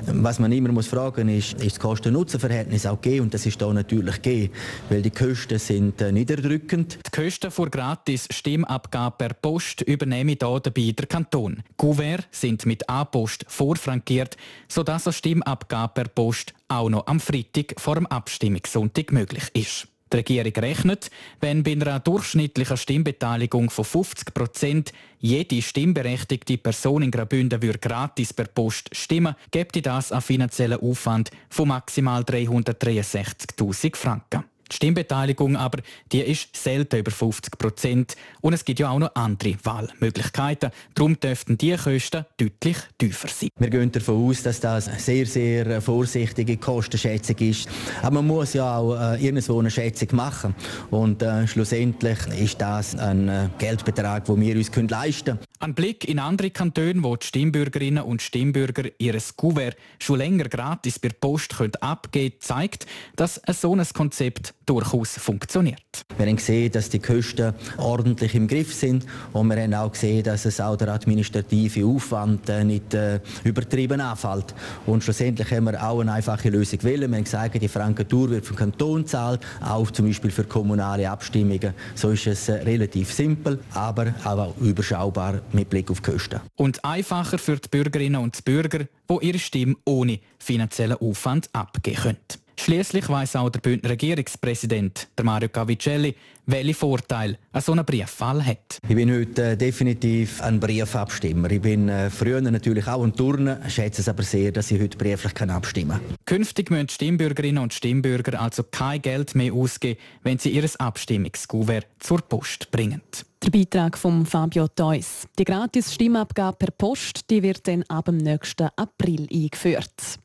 Was 0.05 0.39
man 0.39 0.51
immer 0.51 0.71
muss 0.71 0.87
fragen 0.87 1.29
ist, 1.29 1.53
ist 1.53 1.77
das 1.77 1.79
Kosten-Nutzen-Verhältnis 1.79 2.85
auch 2.85 3.01
gegeben? 3.01 3.25
Und 3.25 3.33
das 3.33 3.45
ist 3.45 3.61
da 3.61 3.71
natürlich 3.71 4.21
gegeben, 4.21 4.53
weil 4.89 5.01
die 5.01 5.11
Kosten 5.11 5.59
sind 5.59 6.01
äh, 6.01 6.11
niederdrückend. 6.11 6.99
Die 7.05 7.21
Kosten 7.21 7.51
für 7.51 7.69
Gratis-Stimmabgabe 7.69 9.14
per 9.17 9.33
Post 9.33 9.81
übernehme 9.81 10.35
hier 10.39 10.59
dabei 10.59 10.91
der 10.91 11.05
Kanton. 11.07 11.63
Gouvert 11.77 12.27
sind 12.31 12.65
mit 12.65 12.89
A-Post 12.89 13.45
vorfrankiert, 13.47 14.37
sodass 14.67 15.07
eine 15.07 15.13
Stimmabgabe 15.13 15.93
per 15.93 16.07
Post 16.09 16.53
auch 16.67 16.89
noch 16.89 17.07
am 17.07 17.19
Freitag 17.19 17.79
vor 17.79 17.95
dem 17.95 18.05
Abstimmungssonntag 18.07 19.11
möglich 19.11 19.49
ist. 19.53 19.87
Die 20.13 20.17
Regierung 20.17 20.53
rechnet, 20.53 21.09
wenn 21.41 21.63
bei 21.63 21.71
einer 21.71 21.99
durchschnittlichen 21.99 22.77
Stimmbeteiligung 22.77 23.69
von 23.69 23.83
50 23.83 24.33
Prozent 24.33 24.93
jede 25.19 25.61
stimmberechtigte 25.61 26.57
Person 26.57 27.01
in 27.01 27.11
Graubünden 27.11 27.61
würde 27.61 27.79
gratis 27.79 28.31
per 28.31 28.45
Post 28.45 28.95
stimmen, 28.95 29.35
gibt 29.49 29.83
das 29.85 30.11
einen 30.11 30.21
finanziellen 30.21 30.79
Aufwand 30.79 31.31
von 31.49 31.69
maximal 31.69 32.21
363.000 32.21 33.95
Franken. 33.95 34.45
Die 34.71 34.75
Stimmbeteiligung 34.75 35.55
aber, 35.55 35.79
die 36.11 36.21
ist 36.21 36.55
selten 36.55 36.97
über 36.97 37.11
50 37.11 37.57
Prozent 37.57 38.15
und 38.41 38.53
es 38.53 38.65
gibt 38.65 38.79
ja 38.79 38.89
auch 38.89 38.99
noch 38.99 39.13
andere 39.13 39.55
Wahlmöglichkeiten. 39.63 40.71
Darum 40.95 41.19
dürften 41.19 41.57
die 41.57 41.75
Kosten 41.75 42.25
deutlich 42.37 42.77
tiefer 42.97 43.27
sein. 43.27 43.49
Wir 43.57 43.69
gehen 43.69 43.91
davon 43.91 44.29
aus, 44.29 44.43
dass 44.43 44.59
das 44.59 44.87
eine 44.87 44.99
sehr, 44.99 45.25
sehr 45.25 45.81
vorsichtige 45.81 46.57
Kostenschätzung 46.57 47.37
ist. 47.37 47.69
Aber 48.01 48.15
man 48.15 48.27
muss 48.27 48.53
ja 48.53 48.77
auch 48.77 48.95
äh, 48.95 49.23
irgendwo 49.23 49.59
eine 49.59 49.69
Schätzung 49.69 50.09
machen 50.13 50.55
und 50.89 51.21
äh, 51.21 51.47
schlussendlich 51.47 52.17
ist 52.39 52.59
das 52.59 52.95
ein 52.95 53.29
äh, 53.29 53.49
Geldbetrag, 53.57 54.25
den 54.25 54.41
wir 54.41 54.55
uns 54.55 54.71
leisten 54.75 55.25
können. 55.25 55.39
Ein 55.59 55.73
Blick 55.73 56.05
in 56.07 56.19
andere 56.19 56.49
Kantone, 56.49 57.01
wo 57.01 57.15
die 57.15 57.25
Stimmbürgerinnen 57.25 58.03
und 58.03 58.21
Stimmbürger 58.21 58.89
ihr 58.97 59.17
Kuvert 59.37 59.77
schon 59.99 60.17
länger 60.17 60.49
gratis 60.49 60.99
per 60.99 61.11
Post 61.11 61.55
abgeben 61.79 62.31
können, 62.31 62.41
zeigt, 62.41 62.85
dass 63.15 63.41
ein 63.45 63.53
so 63.53 63.73
ein 63.73 63.85
Konzept 63.93 64.53
durchaus 64.65 65.11
funktioniert. 65.17 65.79
Wir 66.17 66.25
haben 66.25 66.35
gesehen, 66.35 66.71
dass 66.71 66.89
die 66.89 66.99
Kosten 66.99 67.53
ordentlich 67.77 68.35
im 68.35 68.47
Griff 68.47 68.73
sind 68.73 69.05
und 69.31 69.47
wir 69.47 69.61
haben 69.61 69.73
auch 69.73 69.91
gesehen, 69.93 70.23
dass 70.23 70.43
es 70.43 70.59
auch 70.59 70.75
der 70.75 70.89
administrative 70.89 71.85
Aufwand 71.85 72.49
äh, 72.49 72.63
nicht 72.65 72.93
äh, 72.93 73.21
übertrieben 73.45 74.01
anfällt. 74.01 74.53
Und 74.85 75.03
schlussendlich 75.03 75.49
haben 75.51 75.65
wir 75.65 75.81
auch 75.81 76.01
eine 76.01 76.11
einfache 76.11 76.49
Lösung 76.49 76.79
gewählt. 76.79 77.09
Wir 77.09 77.15
haben 77.15 77.23
gesagt, 77.23 77.61
die 77.61 77.67
Frankentour 77.67 78.29
wird 78.29 78.45
vom 78.45 78.57
Kanton 78.57 79.03
gezahlt, 79.03 79.39
auch 79.61 79.89
zum 79.91 80.07
Beispiel 80.07 80.31
für 80.31 80.43
kommunale 80.43 81.09
Abstimmungen. 81.09 81.73
So 81.93 82.09
ist 82.09 82.27
es 82.27 82.49
äh, 82.49 82.53
relativ 82.55 83.13
simpel, 83.13 83.59
aber 83.73 84.13
auch 84.25 84.57
überschaubar 84.57 85.44
mit 85.51 85.69
Blick 85.69 85.91
auf 85.91 86.01
die 86.01 86.11
Kosten. 86.11 86.41
Und 86.55 86.83
einfacher 86.83 87.37
für 87.37 87.57
die 87.57 87.69
Bürgerinnen 87.69 88.21
und 88.21 88.43
Bürger, 88.45 88.85
die 89.09 89.27
ihre 89.27 89.39
Stimme 89.39 89.75
ohne 89.85 90.19
finanziellen 90.39 90.97
Aufwand 90.97 91.49
abgeben 91.53 91.97
können. 91.97 92.17
Schließlich 92.57 93.07
weiß 93.09 93.35
auch 93.35 93.49
der 93.49 93.59
Bündner 93.59 93.91
Regierungspräsident, 93.91 95.07
der 95.17 95.25
Mario 95.25 95.49
Cavicelli, 95.49 96.15
welche 96.47 96.73
Vorteile 96.73 97.37
ein 97.51 97.61
so 97.61 97.73
ein 97.73 97.83
Brieffall 97.85 98.45
hat. 98.45 98.79
Ich 98.87 98.95
bin 98.95 99.11
heute 99.11 99.51
äh, 99.51 99.57
definitiv 99.57 100.41
ein 100.41 100.59
Briefabstimmer. 100.59 101.49
Ich 101.51 101.61
bin 101.61 101.89
äh, 101.89 102.09
früher 102.09 102.41
natürlich 102.41 102.87
auch 102.87 103.03
ein 103.03 103.13
Turner, 103.13 103.59
schätze 103.69 104.01
es 104.01 104.09
aber 104.09 104.23
sehr, 104.23 104.51
dass 104.51 104.71
ich 104.71 104.81
heute 104.81 104.97
brieflich 104.97 105.49
abstimmen 105.49 105.99
kann. 105.99 106.17
Künftig 106.25 106.71
müssen 106.71 106.89
Stimmbürgerinnen 106.89 107.61
und 107.61 107.73
Stimmbürger 107.73 108.39
also 108.39 108.63
kein 108.63 109.01
Geld 109.01 109.35
mehr 109.35 109.53
ausgeben, 109.53 109.99
wenn 110.23 110.37
sie 110.37 110.51
ihr 110.51 110.67
Abstimmungskuvert 110.77 111.87
zur 111.99 112.21
Post 112.21 112.71
bringen. 112.71 113.01
Der 113.43 113.51
Beitrag 113.51 113.97
von 113.97 114.25
Fabio 114.25 114.67
Theus. 114.67 115.27
Die 115.37 115.43
gratis 115.43 115.93
Stimmabgabe 115.93 116.57
per 116.57 116.71
Post 116.71 117.29
die 117.29 117.43
wird 117.43 117.67
dann 117.67 117.83
ab 117.83 118.05
dem 118.05 118.17
nächsten 118.17 118.69
April 118.75 119.27
eingeführt. 119.31 120.19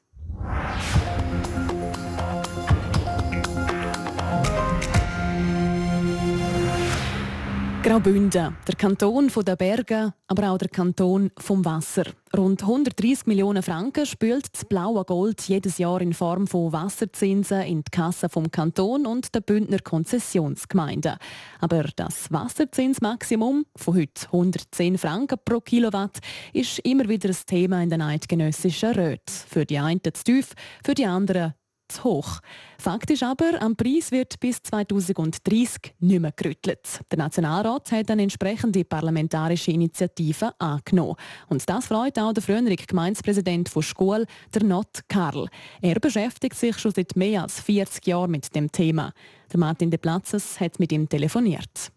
Graubünden, 7.83 8.57
der 8.69 8.75
Kanton 8.77 9.29
der 9.29 9.57
Berge, 9.57 10.13
aber 10.27 10.51
auch 10.51 10.59
der 10.59 10.69
Kanton 10.69 11.31
vom 11.39 11.65
Wasser. 11.65 12.05
Rund 12.37 12.63
130 12.63 13.27
Millionen 13.27 13.63
Franken 13.63 14.05
spült 14.05 14.53
das 14.53 14.67
blaue 14.67 15.03
Gold 15.05 15.41
jedes 15.49 15.79
Jahr 15.79 16.03
in 16.03 16.13
Form 16.13 16.47
von 16.47 16.75
Wasserzinsen 16.75 17.63
in 17.63 17.79
die 17.79 17.91
Kasse 17.91 18.29
vom 18.29 18.51
Kanton 18.51 19.07
und 19.07 19.35
der 19.35 19.41
Bündner 19.41 19.79
Konzessionsgemeinde. 19.79 21.17
Aber 21.61 21.85
das 21.97 22.31
Wasserzinsmaximum 22.31 23.65
von 23.75 23.95
heute 23.95 24.27
110 24.27 24.99
Franken 24.99 25.39
pro 25.43 25.61
Kilowatt 25.61 26.19
ist 26.53 26.81
immer 26.81 27.09
wieder 27.09 27.31
ein 27.31 27.37
Thema 27.47 27.83
in 27.83 27.89
den 27.89 28.03
eidgenössischen 28.03 28.91
Räten. 28.91 29.33
Für 29.49 29.65
die 29.65 29.79
einen 29.79 30.03
zu 30.05 30.23
tief, 30.23 30.53
für 30.85 30.95
die 30.95 31.07
anderen 31.07 31.55
zu 31.91 32.05
hoch. 32.05 32.41
Fakt 32.79 33.11
ist 33.11 33.23
aber, 33.23 33.61
am 33.61 33.77
Preis 33.77 34.11
wird 34.11 34.41
bis 34.41 34.63
2030 34.63 35.95
nicht 36.01 36.21
mehr 36.21 36.33
gerüttelt. 36.33 37.01
Der 37.11 37.19
Nationalrat 37.19 37.93
hat 37.93 38.11
eine 38.11 38.23
entsprechende 38.23 38.85
parlamentarische 38.85 39.73
Initiative 39.73 40.53
angenommen. 40.59 41.17
Und 41.49 41.69
das 41.69 41.87
freut 41.87 42.19
auch 42.19 42.33
der 42.33 42.43
frühere 42.43 42.77
Gemeindepräsident 42.77 43.69
von 43.69 43.83
Schule, 43.83 44.27
der 44.55 44.65
Not 44.65 45.01
Karl. 45.09 45.49
Er 45.83 46.01
beschäftigt 46.01 46.57
sich 46.57 46.79
schon 46.79 46.93
seit 46.93 47.17
mehr 47.17 47.43
als 47.43 47.61
40 47.61 48.07
Jahren 48.07 48.31
mit 48.31 48.55
dem 48.55 48.71
Thema. 48.71 49.13
Der 49.53 49.61
Martin 49.61 49.91
de 49.91 49.99
Platzes 49.99 50.61
hat 50.61 50.79
mit 50.79 50.93
ihm 50.93 51.09
telefoniert. 51.09 51.93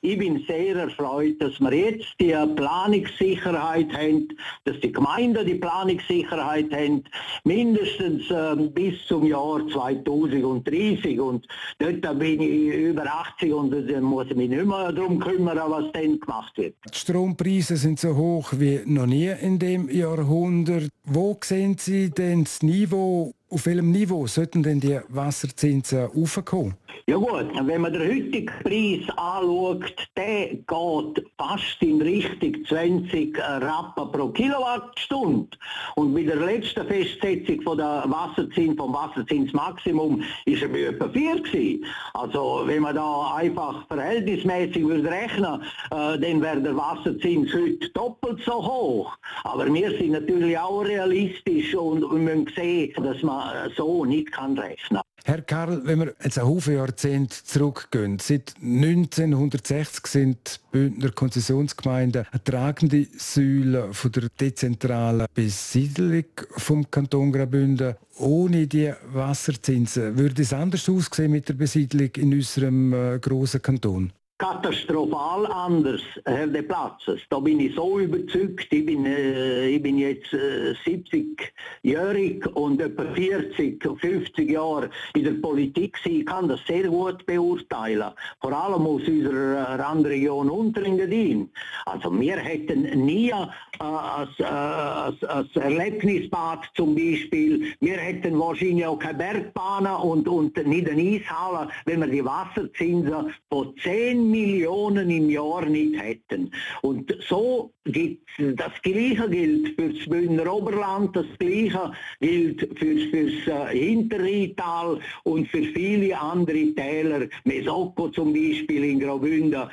Ich 0.00 0.18
bin 0.18 0.44
sehr 0.46 0.76
erfreut, 0.76 1.40
dass 1.40 1.58
wir 1.60 1.72
jetzt 1.72 2.06
die 2.20 2.34
Planungssicherheit 2.54 3.92
haben, 3.92 4.28
dass 4.64 4.78
die 4.80 4.92
Gemeinden 4.92 5.44
die 5.44 5.56
Planungssicherheit 5.56 6.72
haben, 6.72 7.04
mindestens 7.44 8.30
äh, 8.30 8.54
bis 8.56 8.94
zum 9.06 9.26
Jahr 9.26 9.66
2030. 9.68 11.20
Und 11.20 11.46
dort 11.78 12.18
bin 12.18 12.40
ich 12.40 12.74
über 12.74 13.06
80 13.06 13.52
und 13.52 13.70
dann 13.70 14.02
muss 14.02 14.26
ich 14.30 14.36
mich 14.36 14.50
nicht 14.50 14.64
mehr 14.64 14.92
darum 14.92 15.18
kümmern, 15.18 15.58
was 15.66 15.92
dann 15.92 16.20
gemacht 16.20 16.56
wird. 16.56 16.74
Die 16.92 16.98
Strompreise 16.98 17.76
sind 17.76 17.98
so 17.98 18.14
hoch 18.14 18.52
wie 18.56 18.80
noch 18.84 19.06
nie 19.06 19.32
in 19.40 19.58
dem 19.58 19.90
Jahrhundert. 19.90 20.88
Wo 21.04 21.36
sehen 21.42 21.76
Sie 21.78 22.10
denn 22.10 22.44
das 22.44 22.62
Niveau 22.62 23.34
auf 23.50 23.66
welchem 23.66 23.90
Niveau 23.90 24.26
sollten 24.26 24.62
denn 24.62 24.80
die 24.80 25.00
Wasserzinsen 25.08 26.08
aufkommen? 26.14 26.76
Ja 27.08 27.16
gut, 27.16 27.46
wenn 27.62 27.80
man 27.80 27.92
den 27.94 28.02
heutigen 28.02 28.52
Preis 28.62 29.08
anschaut, 29.16 29.94
der 30.14 30.48
geht 30.48 31.26
fast 31.38 31.80
in 31.80 32.02
Richtung 32.02 32.62
20 32.66 33.38
Rappen 33.38 34.12
pro 34.12 34.28
Kilowattstunde. 34.28 35.48
Und 35.94 36.12
mit 36.12 36.28
der 36.28 36.36
letzten 36.36 36.86
Festsetzung 36.86 37.62
von 37.62 37.78
der 37.78 38.04
Wasserzins, 38.06 38.76
vom 38.76 38.92
Wasserzinsmaximum 38.92 40.22
ist 40.44 40.60
er 40.60 40.68
bei 40.68 40.82
etwa 40.82 41.08
4 41.08 41.40
gewesen. 41.40 41.86
Also 42.12 42.64
wenn 42.66 42.82
man 42.82 42.94
da 42.94 43.36
einfach 43.36 43.86
verhältnismäßig 43.86 44.86
würde 44.86 45.10
rechnen, 45.10 45.62
äh, 45.90 46.18
dann 46.18 46.42
wäre 46.42 46.60
der 46.60 46.76
Wasserzins 46.76 47.54
heute 47.54 47.88
doppelt 47.94 48.42
so 48.44 48.52
hoch. 48.52 49.16
Aber 49.44 49.72
wir 49.72 49.96
sind 49.96 50.10
natürlich 50.10 50.58
auch 50.58 50.80
realistisch 50.80 51.74
und 51.74 52.02
wir 52.02 52.18
müssen 52.18 52.50
sehen, 52.54 52.92
dass 53.02 53.22
man 53.22 53.37
so 53.76 54.04
nicht 54.04 54.32
kann 54.32 54.58
rechnen. 54.58 55.00
Herr 55.24 55.42
Karl, 55.42 55.82
wenn 55.84 55.98
wir 55.98 56.14
jetzt 56.22 56.38
ein 56.38 56.46
Haufen 56.46 56.76
Jahrzehnte 56.76 57.36
zurückgehen, 57.44 58.18
seit 58.18 58.54
1960 58.62 60.06
sind 60.06 60.60
Bündner 60.70 61.10
Konzessionsgemeinden 61.10 62.26
eine 62.30 62.44
tragende 62.44 63.06
Säule 63.16 63.92
von 63.92 64.12
der 64.12 64.28
dezentralen 64.40 65.26
Besiedlung 65.34 66.24
vom 66.56 66.90
Kanton 66.90 67.32
Graubünden. 67.32 67.96
Ohne 68.18 68.66
die 68.66 68.92
Wasserzinsen 69.12 70.16
würde 70.16 70.42
es 70.42 70.52
anders 70.52 70.88
aussehen 70.88 71.32
mit 71.32 71.48
der 71.48 71.54
Besiedlung 71.54 72.10
in 72.16 72.32
unserem 72.32 72.92
äh, 72.92 73.18
großen 73.18 73.60
Kanton? 73.60 74.12
Katastrophal 74.38 75.46
anders, 75.46 76.02
Herr 76.24 76.46
de 76.46 76.62
Platzes. 76.62 77.20
Da 77.28 77.40
bin 77.40 77.58
ich 77.58 77.74
so 77.74 77.98
überzeugt. 77.98 78.68
Ich 78.70 78.86
bin, 78.86 79.04
äh, 79.04 79.68
ich 79.68 79.82
bin 79.82 79.98
jetzt 79.98 80.32
äh, 80.32 80.74
70-jährig 80.86 82.46
und 82.54 82.80
etwa 82.80 83.04
40, 83.14 83.82
50 84.00 84.50
Jahre 84.50 84.90
in 85.14 85.24
der 85.24 85.32
Politik. 85.32 85.96
Ich 86.04 86.24
kann 86.24 86.48
das 86.48 86.60
sehr 86.68 86.84
gut 86.84 87.26
beurteilen. 87.26 88.12
Vor 88.40 88.52
allem 88.52 88.86
aus 88.86 89.02
unserer 89.08 89.76
Randregion 89.78 90.48
Unterengadin. 90.48 91.50
Also 91.86 92.08
wir 92.20 92.36
hätten 92.36 92.82
nie 93.04 93.30
äh, 93.30 93.34
als, 93.80 94.38
äh, 94.38 94.44
als, 94.44 95.24
als 95.24 95.56
Erlebnisbad 95.56 96.70
zum 96.76 96.94
Beispiel, 96.94 97.74
wir 97.80 97.96
hätten 97.96 98.38
wahrscheinlich 98.38 98.86
auch 98.86 99.00
keine 99.00 99.18
Bergbahnen 99.18 99.94
und, 99.96 100.28
und 100.28 100.56
nicht 100.64 100.88
eine 100.88 101.02
Eishalle, 101.02 101.68
wenn 101.86 102.00
wir 102.00 102.08
die 102.08 102.24
Wasserzinsen 102.24 103.34
von 103.48 103.74
10 103.82 104.27
Millionen 104.30 105.10
im 105.10 105.30
Jahr 105.30 105.64
nicht 105.66 106.00
hätten. 106.00 106.50
Und 106.82 107.14
so 107.28 107.72
gibt 107.84 108.28
das 108.38 108.72
Gleiche 108.82 109.28
gilt 109.28 109.74
für 109.74 109.88
das 109.90 110.08
Bündner 110.08 110.52
Oberland, 110.52 111.16
das 111.16 111.26
Gleiche 111.38 111.92
gilt 112.20 112.60
für, 112.78 112.94
das 112.94 113.72
äh, 113.72 113.78
Hinterrheintal 113.78 115.00
und 115.24 115.48
für 115.48 115.62
viele 115.62 116.18
andere 116.18 116.74
Täler, 116.74 117.26
Mesoko 117.44 118.08
zum 118.08 118.32
Beispiel 118.32 118.84
in 118.84 119.00
Graubünden. 119.00 119.68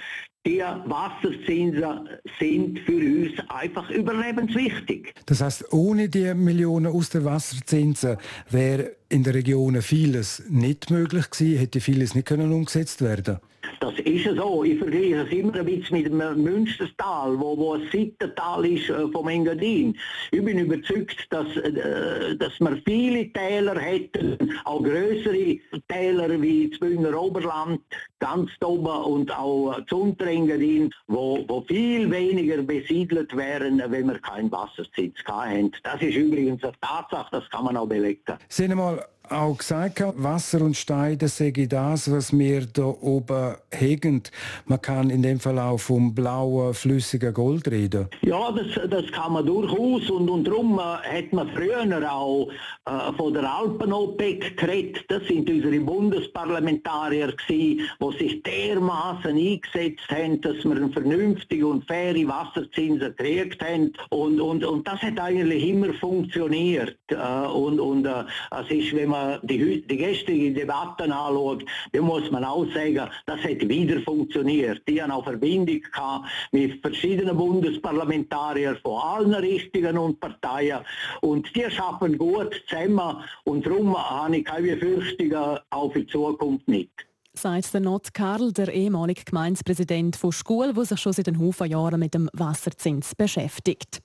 Die 0.46 0.60
Wasserzinsen 0.60 2.08
sind 2.40 2.80
für 2.82 2.98
uns 2.98 3.32
einfach 3.50 3.90
überlebenswichtig. 3.90 5.12
Das 5.26 5.42
heißt, 5.42 5.74
ohne 5.74 6.08
die 6.08 6.36
Millionen 6.36 6.86
aus 6.86 7.10
der 7.10 7.26
Wasserzinsen 7.26 8.18
wäre 8.52 8.92
in 9.10 9.24
den 9.24 9.34
Regionen 9.34 9.82
vieles 9.82 10.44
nicht 10.48 10.92
möglich 10.92 11.32
gewesen, 11.32 11.58
hätte 11.58 11.82
vieles 11.82 12.14
nicht 12.14 12.28
können 12.28 12.52
umgesetzt 12.52 13.02
werden 13.02 13.40
das 13.86 14.00
ist 14.00 14.36
so. 14.36 14.64
Ich 14.64 14.80
vergleiche 14.80 15.22
es 15.22 15.32
immer 15.32 15.56
ein 15.56 15.66
bisschen 15.66 15.98
mit 15.98 16.08
dem 16.08 16.44
Münstertal, 16.44 17.40
wo, 17.40 17.56
wo 17.58 17.74
ein 17.74 17.88
Sittental 17.92 18.66
ist 18.66 18.90
äh, 18.90 19.08
vom 19.12 19.28
Engadin. 19.28 19.96
Ich 20.32 20.44
bin 20.44 20.58
überzeugt, 20.58 21.28
dass, 21.30 21.56
äh, 21.58 22.36
dass 22.36 22.60
wir 22.60 22.82
viele 22.86 23.32
Täler 23.32 23.80
hätten, 23.80 24.38
auch 24.64 24.82
größere 24.82 25.58
Täler 25.88 26.42
wie 26.42 26.70
das 26.70 26.80
Bündner 26.80 27.20
Oberland, 27.20 27.82
ganz 28.20 28.50
oben 28.64 28.88
und 28.88 29.38
auch 29.38 29.80
das 29.80 29.92
Unterengadin, 29.92 30.92
wo, 31.08 31.46
wo 31.48 31.62
viel 31.62 32.10
weniger 32.10 32.62
besiedelt 32.64 33.36
wären, 33.38 33.82
wenn 33.88 34.08
wir 34.08 34.20
keinen 34.20 34.52
Wassersitz 34.52 35.18
hätten. 35.28 35.72
Das 35.84 36.02
ist 36.02 36.16
übrigens 36.16 36.64
eine 36.64 36.74
Tatsache, 36.82 37.30
das 37.32 37.50
kann 37.52 37.66
man 37.66 37.78
auch 37.78 37.88
belegen. 37.88 38.38
Sehen 38.50 38.76
mal, 38.76 39.06
auch 39.30 39.58
gesagt, 39.58 40.04
Wasser 40.18 40.62
und 40.62 40.76
Steine, 40.76 41.28
sage 41.28 41.68
das, 41.68 42.12
was 42.12 42.38
wir 42.38 42.66
da 42.66 42.86
oben 42.86 43.56
hegen. 43.72 44.24
Man 44.66 44.82
kann 44.82 45.10
in 45.10 45.22
dem 45.22 45.40
Fall 45.40 45.60
auch 45.60 45.80
vom 45.80 46.14
blauen, 46.14 46.74
flüssigen 46.74 47.34
Gold 47.34 47.70
reden. 47.70 48.08
Ja, 48.22 48.52
das, 48.52 48.90
das 48.90 49.12
kann 49.12 49.34
man 49.34 49.46
durchaus. 49.46 50.10
Und, 50.10 50.30
und 50.30 50.46
darum 50.46 50.80
äh, 50.80 50.82
hat 50.82 51.34
man 51.34 51.50
früher 51.50 52.12
auch 52.12 52.50
äh, 52.86 53.14
von 53.18 53.34
der 53.34 53.52
Alpen-OPEC 53.52 54.58
geredet. 54.58 55.06
Das 55.10 55.26
sind 55.28 55.50
unsere 55.50 55.80
Bundesparlamentarier 55.80 57.34
die 57.50 57.82
sich 58.20 58.42
dermaßen 58.44 59.36
eingesetzt 59.38 60.10
haben, 60.10 60.42
dass 60.42 60.64
wir 60.64 60.76
eine 60.76 60.90
vernünftige 60.90 61.68
und 61.68 61.86
faire 61.86 62.16
Wasserzinsen 62.28 63.16
gekriegt 63.16 63.62
haben. 63.62 63.94
Und, 64.10 64.40
und, 64.40 64.64
und 64.64 64.88
das 64.88 65.02
hat 65.02 65.20
eigentlich 65.20 65.68
immer 65.68 65.94
funktioniert. 65.94 66.98
Äh, 67.08 67.16
und, 67.48 67.80
und 67.80 68.06
äh, 68.06 68.24
es 68.62 68.70
ist, 68.70 68.96
wenn 68.96 69.10
man 69.10 69.15
man 69.16 69.40
die, 69.44 69.82
die 69.88 69.98
gestrige 69.98 70.54
Debatten 70.54 71.12
anschaut, 71.12 71.66
dann 71.92 72.04
muss 72.04 72.30
man 72.32 72.44
auch 72.44 72.66
sagen, 72.74 73.10
das 73.26 73.40
hat 73.42 73.68
wieder 73.68 74.00
funktioniert. 74.02 74.82
Die 74.88 75.02
haben 75.02 75.12
auch 75.12 75.24
Verbindung 75.24 75.82
gehabt 75.82 76.28
mit 76.52 76.82
verschiedenen 76.82 77.38
Bundesparlamentariern 77.38 78.78
von 78.78 79.02
allen 79.02 79.34
Richtungen 79.34 79.98
und 79.98 80.20
Parteien 80.20 80.80
und 81.22 81.54
die 81.56 81.70
schaffen 81.70 82.18
gut 82.18 82.62
zusammen 82.68 83.18
und 83.44 83.66
darum 83.66 83.96
habe 83.98 84.38
ich 84.38 84.46
keine 84.46 84.76
Befürchtungen 84.76 85.60
auch 85.70 85.92
für 85.92 86.02
die 86.02 86.08
Zukunft 86.08 86.68
nicht 86.68 86.92
sagt 87.38 87.74
der 87.74 87.82
Not 87.82 88.14
Karl, 88.14 88.54
der 88.54 88.74
ehemalige 88.74 89.24
Gemeindepräsident 89.26 90.16
von 90.16 90.32
Schule, 90.32 90.74
der 90.74 90.86
sich 90.86 91.00
schon 91.00 91.14
seit 91.14 91.28
ein 91.28 91.40
Haufen 91.40 91.70
Jahren 91.70 92.00
mit 92.00 92.14
dem 92.14 92.30
Wasserzins 92.34 93.14
beschäftigt. 93.14 94.02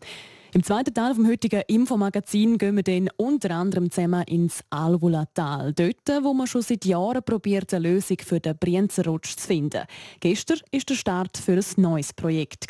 Im 0.53 0.65
zweiten 0.65 0.93
Teil 0.93 1.15
vom 1.15 1.29
heutigen 1.29 1.63
Infomagazin 1.69 2.59
gehen 2.59 2.75
wir 2.75 2.83
dann 2.83 3.09
unter 3.17 3.53
anderem 3.53 3.89
zusammen 3.91 4.25
ins 4.25 4.65
Alvula-Tal. 4.71 5.73
Dort, 5.75 6.25
wo 6.25 6.35
man 6.35 6.49
schon 6.49 6.63
seit 6.63 6.85
Jahren 6.85 7.23
probiert, 7.23 7.73
eine 7.73 7.89
Lösung 7.89 8.17
für 8.19 8.41
den 8.41 8.59
Brienzerrutsch 8.59 9.37
zu 9.37 9.47
finden. 9.47 9.85
Gestern 10.19 10.59
war 10.73 10.81
der 10.81 10.95
Start 10.95 11.37
für 11.37 11.53
ein 11.53 11.65
neues 11.77 12.13
Projekt. 12.13 12.67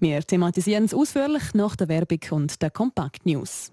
Wir 0.00 0.22
thematisieren 0.22 0.86
es 0.86 0.94
ausführlich 0.94 1.54
nach 1.54 1.76
der 1.76 1.88
Werbung 1.88 2.20
und 2.30 2.60
der 2.60 2.70
Kompakt-News. 2.70 3.70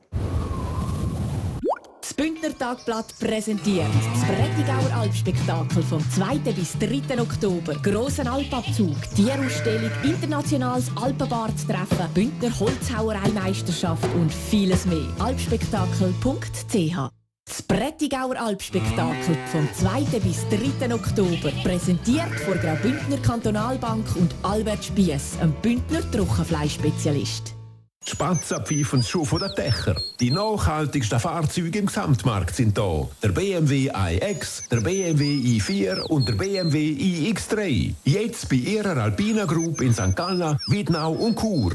Das 2.12 2.18
Bündner 2.18 2.58
Tagblatt 2.58 3.18
präsentiert 3.20 3.88
das 4.14 4.26
Prättigauer 4.26 5.00
Alpspektakel 5.00 5.82
vom 5.82 6.04
2. 6.12 6.40
bis 6.52 6.78
3. 6.78 7.22
Oktober. 7.22 7.74
Grossen 7.76 8.28
Alpabzug, 8.28 8.98
Tierausstellung, 9.16 9.90
internationales 10.04 10.92
Alpenbart-Treffen, 11.02 12.14
Bündner 12.14 12.52
Holzhauerei-Meisterschaft 12.60 14.04
und 14.16 14.30
vieles 14.30 14.86
mehr. 14.86 15.08
alpspektakel.ch 15.20 17.12
Das 17.46 17.62
Prättigauer 17.62 18.36
Alpspektakel 18.36 19.38
vom 19.50 19.70
2. 19.74 20.20
bis 20.20 20.46
3. 20.50 20.94
Oktober. 20.94 21.52
Präsentiert 21.64 22.36
von 22.46 22.60
Graubündner 22.60 23.20
Kantonalbank 23.26 24.06
und 24.18 24.36
Albert 24.44 24.84
Spiess, 24.84 25.38
einem 25.40 25.54
Bündner 25.62 26.02
Trockenfleischspezialist. 26.12 27.61
Spatza 28.04 28.60
pfeifen 28.60 29.04
schon 29.04 29.26
von 29.26 29.40
den 29.40 29.54
Dächer. 29.56 29.96
Die 30.20 30.32
nachhaltigsten 30.32 31.20
Fahrzeuge 31.20 31.80
im 31.80 31.86
Gesamtmarkt 31.86 32.56
sind 32.56 32.78
da. 32.78 33.08
Der 33.22 33.30
BMW 33.30 33.90
iX, 33.90 34.64
der 34.70 34.82
BMW 34.82 35.24
i4 35.24 36.02
und 36.08 36.28
der 36.28 36.34
BMW 36.34 36.80
iX3. 36.80 37.94
Jetzt 38.04 38.50
bei 38.50 38.56
Ihrer 38.56 38.98
Alpina 38.98 39.46
Group 39.46 39.82
in 39.82 39.94
St. 39.94 40.16
Gallen, 40.16 40.58
Wiednau 40.68 41.12
und 41.14 41.40
Chur. 41.40 41.74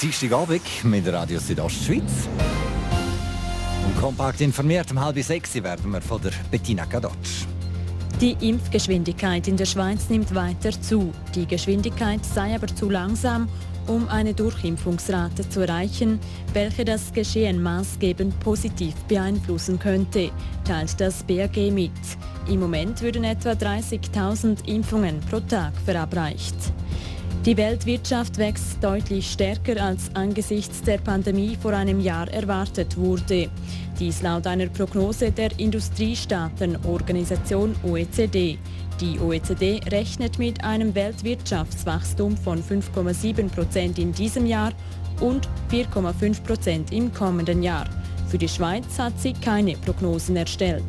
Dienstagabend 0.00 0.84
mit 0.84 1.06
Radio 1.08 1.38
Südostschweiz. 1.38 2.28
Und 3.86 4.00
kompakt 4.00 4.40
informiert 4.40 4.90
um 4.90 5.00
halb 5.00 5.22
sechs 5.22 5.54
werden 5.54 5.90
wir 5.90 6.00
von 6.02 6.20
der 6.20 6.32
Bettina 6.50 6.84
Kadotsch. 6.84 7.46
Die 8.22 8.34
Impfgeschwindigkeit 8.40 9.46
in 9.46 9.58
der 9.58 9.66
Schweiz 9.66 10.08
nimmt 10.08 10.34
weiter 10.34 10.70
zu. 10.80 11.12
Die 11.34 11.44
Geschwindigkeit 11.44 12.24
sei 12.24 12.54
aber 12.54 12.66
zu 12.66 12.88
langsam, 12.88 13.46
um 13.86 14.08
eine 14.08 14.32
Durchimpfungsrate 14.32 15.46
zu 15.46 15.60
erreichen, 15.60 16.18
welche 16.54 16.86
das 16.86 17.12
Geschehen 17.12 17.62
maßgebend 17.62 18.40
positiv 18.40 18.94
beeinflussen 19.06 19.78
könnte, 19.78 20.30
teilt 20.64 20.98
das 20.98 21.24
BAG 21.24 21.70
mit. 21.70 21.92
Im 22.48 22.60
Moment 22.60 23.02
würden 23.02 23.22
etwa 23.22 23.50
30.000 23.50 24.66
Impfungen 24.66 25.20
pro 25.20 25.40
Tag 25.40 25.74
verabreicht. 25.84 26.56
Die 27.44 27.56
Weltwirtschaft 27.58 28.38
wächst 28.38 28.82
deutlich 28.82 29.30
stärker 29.30 29.80
als 29.80 30.10
angesichts 30.14 30.80
der 30.80 30.98
Pandemie 30.98 31.56
vor 31.60 31.74
einem 31.74 32.00
Jahr 32.00 32.28
erwartet 32.28 32.96
wurde. 32.96 33.50
Dies 33.98 34.20
laut 34.20 34.46
einer 34.46 34.66
Prognose 34.66 35.32
der 35.32 35.58
Industriestaatenorganisation 35.58 37.74
OECD. 37.82 38.58
Die 39.00 39.18
OECD 39.18 39.80
rechnet 39.90 40.38
mit 40.38 40.62
einem 40.62 40.94
Weltwirtschaftswachstum 40.94 42.36
von 42.36 42.62
5,7 42.62 43.48
Prozent 43.48 43.98
in 43.98 44.12
diesem 44.12 44.44
Jahr 44.44 44.72
und 45.20 45.48
4,5 45.70 46.42
Prozent 46.42 46.92
im 46.92 47.10
kommenden 47.12 47.62
Jahr. 47.62 47.86
Für 48.28 48.38
die 48.38 48.48
Schweiz 48.48 48.98
hat 48.98 49.18
sie 49.18 49.32
keine 49.32 49.76
Prognosen 49.78 50.36
erstellt. 50.36 50.84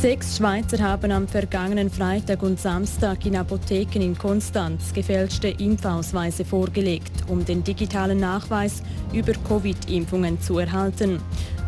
Sechs 0.00 0.36
Schweizer 0.36 0.78
haben 0.78 1.10
am 1.10 1.26
vergangenen 1.26 1.88
Freitag 1.88 2.42
und 2.42 2.60
Samstag 2.60 3.24
in 3.24 3.34
Apotheken 3.34 4.02
in 4.02 4.16
Konstanz 4.16 4.92
gefälschte 4.92 5.48
Impfausweise 5.48 6.44
vorgelegt, 6.44 7.24
um 7.28 7.42
den 7.42 7.64
digitalen 7.64 8.18
Nachweis 8.18 8.82
über 9.14 9.32
Covid-Impfungen 9.48 10.38
zu 10.38 10.58
erhalten. 10.58 11.18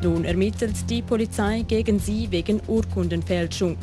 Nun 0.03 0.27
ermittelt 0.27 0.75
die 0.91 1.01
Polizei 1.01 1.65
gegen 1.67 1.99
sie 1.99 2.31
wegen 2.31 2.61
Urkundenfälschung. 2.69 3.79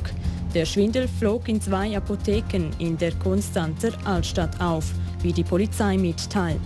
Der 0.54 0.66
Schwindel 0.66 1.08
flog 1.08 1.50
in 1.50 1.60
zwei 1.60 1.98
Apotheken 1.98 2.70
in 2.78 2.98
der 3.00 3.14
Konstanzer 3.16 3.94
Altstadt 4.06 4.62
auf, 4.62 4.86
wie 5.24 5.34
die 5.34 5.44
Polizei 5.44 5.98
mitteilt. 5.98 6.62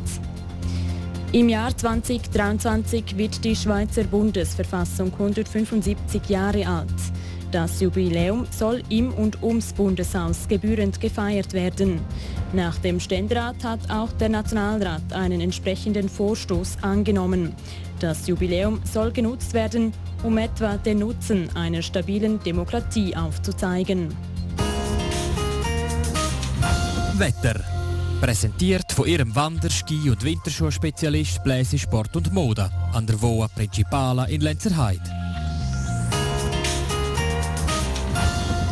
Im 1.32 1.48
Jahr 1.48 1.76
2023 1.76 3.16
wird 3.16 3.44
die 3.46 3.56
Schweizer 3.56 4.04
Bundesverfassung 4.04 5.14
175 5.14 6.28
Jahre 6.28 6.68
alt. 6.68 6.88
Das 7.52 7.82
Jubiläum 7.82 8.46
soll 8.52 8.84
im 8.90 9.12
und 9.12 9.42
ums 9.42 9.74
Bundeshaus 9.74 10.48
gebührend 10.48 11.02
gefeiert 11.02 11.54
werden. 11.54 12.00
Nach 12.54 12.78
dem 12.78 13.00
Ständerat 13.00 13.64
hat 13.64 13.90
auch 13.90 14.12
der 14.12 14.30
Nationalrat 14.30 15.14
einen 15.14 15.42
entsprechenden 15.42 16.10
Vorstoß 16.10 16.78
angenommen. 16.82 17.56
Das 18.00 18.28
Jubiläum 18.28 18.80
soll 18.84 19.12
genutzt 19.12 19.54
werden, 19.54 19.94
um 20.24 20.38
etwa 20.38 20.78
den 20.78 21.00
Nutzen 21.00 21.50
einer 21.56 21.82
stabilen 21.82 22.40
Demokratie 22.44 23.16
aufzuzeigen. 23.16 24.16
Wetter. 27.18 27.60
Präsentiert 28.22 28.92
von 28.92 29.08
ihrem 29.08 29.36
Wander-, 29.36 29.70
Ski- 29.70 30.10
und 30.10 30.24
Winterschuhspezialist 30.24 31.44
Bläse 31.44 31.80
Sport 31.80 32.16
und 32.16 32.32
Mode 32.32 32.70
an 32.94 33.08
der 33.08 33.22
Voa 33.22 33.48
Principala 33.48 34.26
in 34.26 34.42
Lenzerheide. 34.42 35.19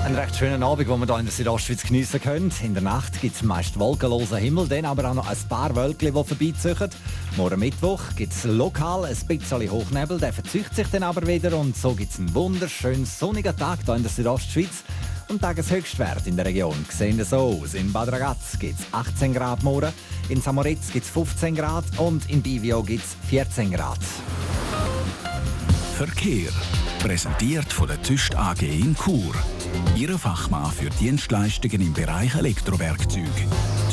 Einen 0.08 0.16
recht 0.16 0.38
schönen 0.38 0.64
Abend, 0.64 0.88
den 0.88 1.00
wir 1.02 1.06
hier 1.06 1.20
in 1.20 1.26
der 1.26 1.34
Südostschweiz 1.34 1.84
geniessen 1.84 2.22
können. 2.22 2.50
In 2.64 2.74
der 2.74 2.82
Nacht 2.82 3.20
gibt 3.20 3.36
es 3.36 3.44
meist 3.44 3.78
wolkenlosen 3.78 4.38
Himmel, 4.38 4.66
dann 4.70 4.86
aber 4.86 5.10
auch 5.10 5.14
noch 5.14 5.28
ein 5.28 5.38
paar 5.50 5.76
Wölkchen, 5.76 6.14
die 6.14 6.24
vorbeiziehen. 6.24 6.90
Morgen 7.36 7.60
Mittwoch 7.60 8.00
gibt 8.16 8.32
es 8.32 8.46
lokal 8.46 9.04
ein 9.04 9.18
bisschen 9.28 9.70
Hochnebel, 9.70 10.18
der 10.18 10.32
verzieht 10.32 10.74
sich 10.74 10.88
dann 10.94 11.04
aber 11.04 11.28
wieder 11.28 11.58
und 11.58 11.76
so 11.76 11.94
gibt 11.94 12.14
es 12.14 12.20
einen 12.20 12.34
wunderschönen 12.34 13.06
sonnigen 13.06 13.54
Tag 13.58 13.80
hier 13.84 13.96
in 13.96 14.04
der 14.04 14.10
Südostschweiz. 14.10 14.86
Und 15.28 15.42
Tageshöchstwert 15.42 16.26
in 16.26 16.38
der 16.38 16.46
Region 16.46 16.86
sehen 16.90 17.22
so 17.26 17.60
aus. 17.62 17.74
In 17.74 17.92
Bad 17.92 18.10
Ragaz 18.10 18.58
gibt 18.58 18.80
es 18.80 18.86
18 18.94 19.34
Grad 19.34 19.62
morgen, 19.62 19.92
in 20.30 20.42
Samoritz 20.42 20.90
gibt 20.94 21.04
es 21.04 21.12
15 21.12 21.54
Grad 21.54 21.84
und 21.98 22.30
in 22.30 22.42
Bivio 22.42 22.82
gibt 22.82 23.04
es 23.04 23.18
14 23.30 23.74
Grad. 23.74 24.00
Verkehr. 25.98 26.52
Präsentiert 27.00 27.74
von 27.74 27.90
der 27.90 28.02
Tüst 28.02 28.34
AG 28.38 28.62
in 28.62 28.96
Chur. 28.96 29.36
Ihre 29.96 30.18
Fachmann 30.18 30.72
für 30.72 30.90
Dienstleistungen 30.90 31.82
im 31.82 31.94
Bereich 31.94 32.36
Elektrowerkzeug. 32.36 33.24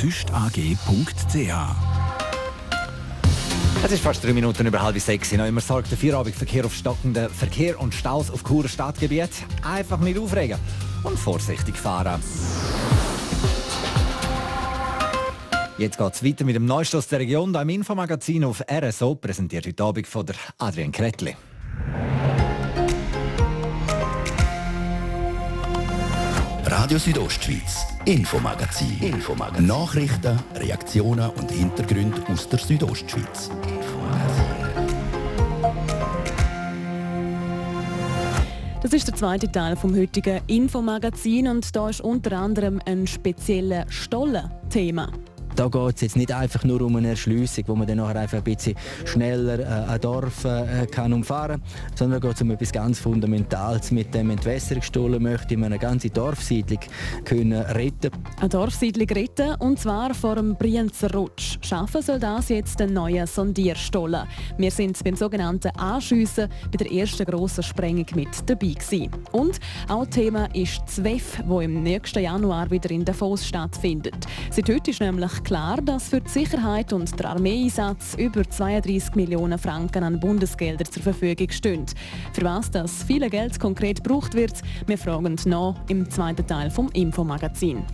tüstag.ch 0.01 1.55
Es 3.85 3.93
ist 3.93 4.03
fast 4.03 4.25
drei 4.25 4.33
Minuten 4.33 4.67
über 4.67 4.83
halb 4.83 4.99
sechs. 4.99 5.33
Noch 5.33 5.47
immer 5.47 5.61
sorgt 5.61 5.91
der 5.91 5.99
Feierabendverkehr 5.99 6.67
auf 6.67 6.75
stockenden 6.75 7.31
Verkehr 7.31 7.81
und 7.81 7.95
Staus 7.95 8.31
auf 8.31 8.45
Churer 8.45 8.69
Stadtgebiet. 8.69 9.31
Einfach 9.63 9.99
nicht 9.99 10.19
aufregen 10.19 10.59
und 11.03 11.19
vorsichtig 11.19 11.77
fahren. 11.77 12.23
Jetzt 15.77 15.99
geht 15.99 16.15
es 16.15 16.25
weiter 16.25 16.45
mit 16.45 16.55
dem 16.55 16.67
Neustoß 16.67 17.09
der 17.09 17.19
Region. 17.19 17.53
Da 17.53 17.63
im 17.63 17.69
Infomagazin 17.69 18.45
auf 18.45 18.63
RSO 18.71 19.17
präsentiert 19.17 19.67
heute 19.67 19.83
Abend 19.83 20.07
von 20.07 20.27
Adrian 20.59 20.93
Kretli. 20.93 21.35
Radio 26.85 26.99
Südostschweiz, 26.99 27.87
Infomagazin. 28.05 28.99
Infomagazin. 29.01 29.67
Nachrichten, 29.67 30.39
Reaktionen 30.55 31.31
und 31.31 31.51
Hintergründe 31.51 32.23
aus 32.31 32.47
der 32.47 32.59
Südostschweiz. 32.59 33.49
Das 38.83 38.93
ist 38.93 39.09
der 39.09 39.15
zweite 39.15 39.51
Teil 39.51 39.77
vom 39.77 39.97
heutigen 39.97 40.43
Infomagazin 40.47 41.49
und 41.49 41.75
da 41.75 41.89
ist 41.89 42.03
unter 42.03 42.39
anderem 42.39 42.83
ein 42.85 43.07
spezieller 43.07 43.87
Stollen-Thema. 43.89 45.11
Da 45.57 45.69
geht 45.69 45.95
es 45.97 46.01
jetzt 46.01 46.17
nicht 46.17 46.33
einfach 46.33 46.65
nur 46.65 46.83
um 46.83 46.97
eine 46.97 47.11
Erschliessung, 47.11 47.65
wo 47.69 47.77
man 47.77 47.87
dann 47.87 47.99
nachher 47.99 48.21
einfach 48.21 48.39
ein 48.39 48.45
bisschen 48.45 48.75
schneller 49.05 49.61
äh, 49.61 49.93
ein 49.93 50.01
Dorf 50.01 50.45
äh, 50.45 50.87
kann 50.91 51.13
umfahren 51.13 51.61
kann, 51.61 51.95
sondern 51.95 52.21
geht 52.21 52.35
es 52.35 52.43
um 52.43 52.51
etwas 52.51 52.73
ganz 52.73 52.99
Fundamentales. 52.99 53.93
Mit 53.93 54.13
dem 54.15 54.31
Entwässerungsstollen 54.31 55.23
möchte 55.23 55.57
man 55.57 55.67
eine 55.67 55.79
ganze 55.79 56.11
Dorfsiedlung 56.11 56.81
können 57.25 57.53
retten. 57.53 58.11
Eine 58.41 58.49
Dorfsiedlung 58.49 59.09
retten, 59.09 59.55
und 59.61 59.79
zwar 59.79 60.13
vor 60.13 60.35
dem 60.35 60.57
Brienzer 60.57 61.13
Rutsch. 61.15 61.59
Schaffen 61.61 62.03
soll 62.03 62.19
das 62.19 62.49
jetzt 62.49 62.81
ein 62.81 62.93
neuer 62.93 63.27
Sondierstollen. 63.27 64.27
Wir 64.59 64.73
sind 64.73 65.03
beim 65.05 65.15
sogenannten 65.15 65.69
Anschiessen 65.77 66.49
bei 66.73 66.79
der 66.79 66.91
ersten 66.91 67.27
grossen 67.27 67.63
Sprengung 67.63 68.07
mit 68.17 68.29
dabei 68.47 68.73
gewesen. 68.73 69.11
Und 69.31 69.61
auch 69.89 70.07
Thema 70.07 70.47
ist 70.53 70.83
das 70.85 71.05
WEF, 71.05 71.43
das 71.49 71.63
im 71.63 71.85
nächsten 71.85 72.25
Januar 72.25 72.69
wieder 72.73 72.91
in 72.91 73.05
Davos 73.05 73.47
stattfindet. 73.47 74.27
Seit 74.51 74.69
heute 74.69 74.91
ist 74.91 75.01
nämlich 75.01 75.44
klar, 75.45 75.77
dass 75.83 76.09
für 76.09 76.21
die 76.21 76.29
Sicherheit 76.29 76.93
und 76.93 77.19
den 77.19 77.27
Armeeeinsatz 77.27 78.15
über 78.17 78.49
32 78.49 79.15
Millionen 79.15 79.59
Franken 79.59 80.03
an 80.03 80.19
Bundesgeldern 80.19 80.91
zur 80.91 81.03
Verfügung 81.03 81.51
stehen. 81.51 81.87
Für 82.33 82.45
was 82.45 82.71
das 82.71 83.05
viele 83.05 83.29
Geld 83.29 83.61
konkret 83.61 84.03
gebraucht 84.03 84.35
wird, 84.35 84.63
wir 84.87 84.99
fragen 84.99 85.37
nach 85.45 85.77
im 85.89 86.11
zweiten 86.11 86.47
Teil 86.47 86.71
vom 86.71 86.89
Infomagazin. 86.93 87.85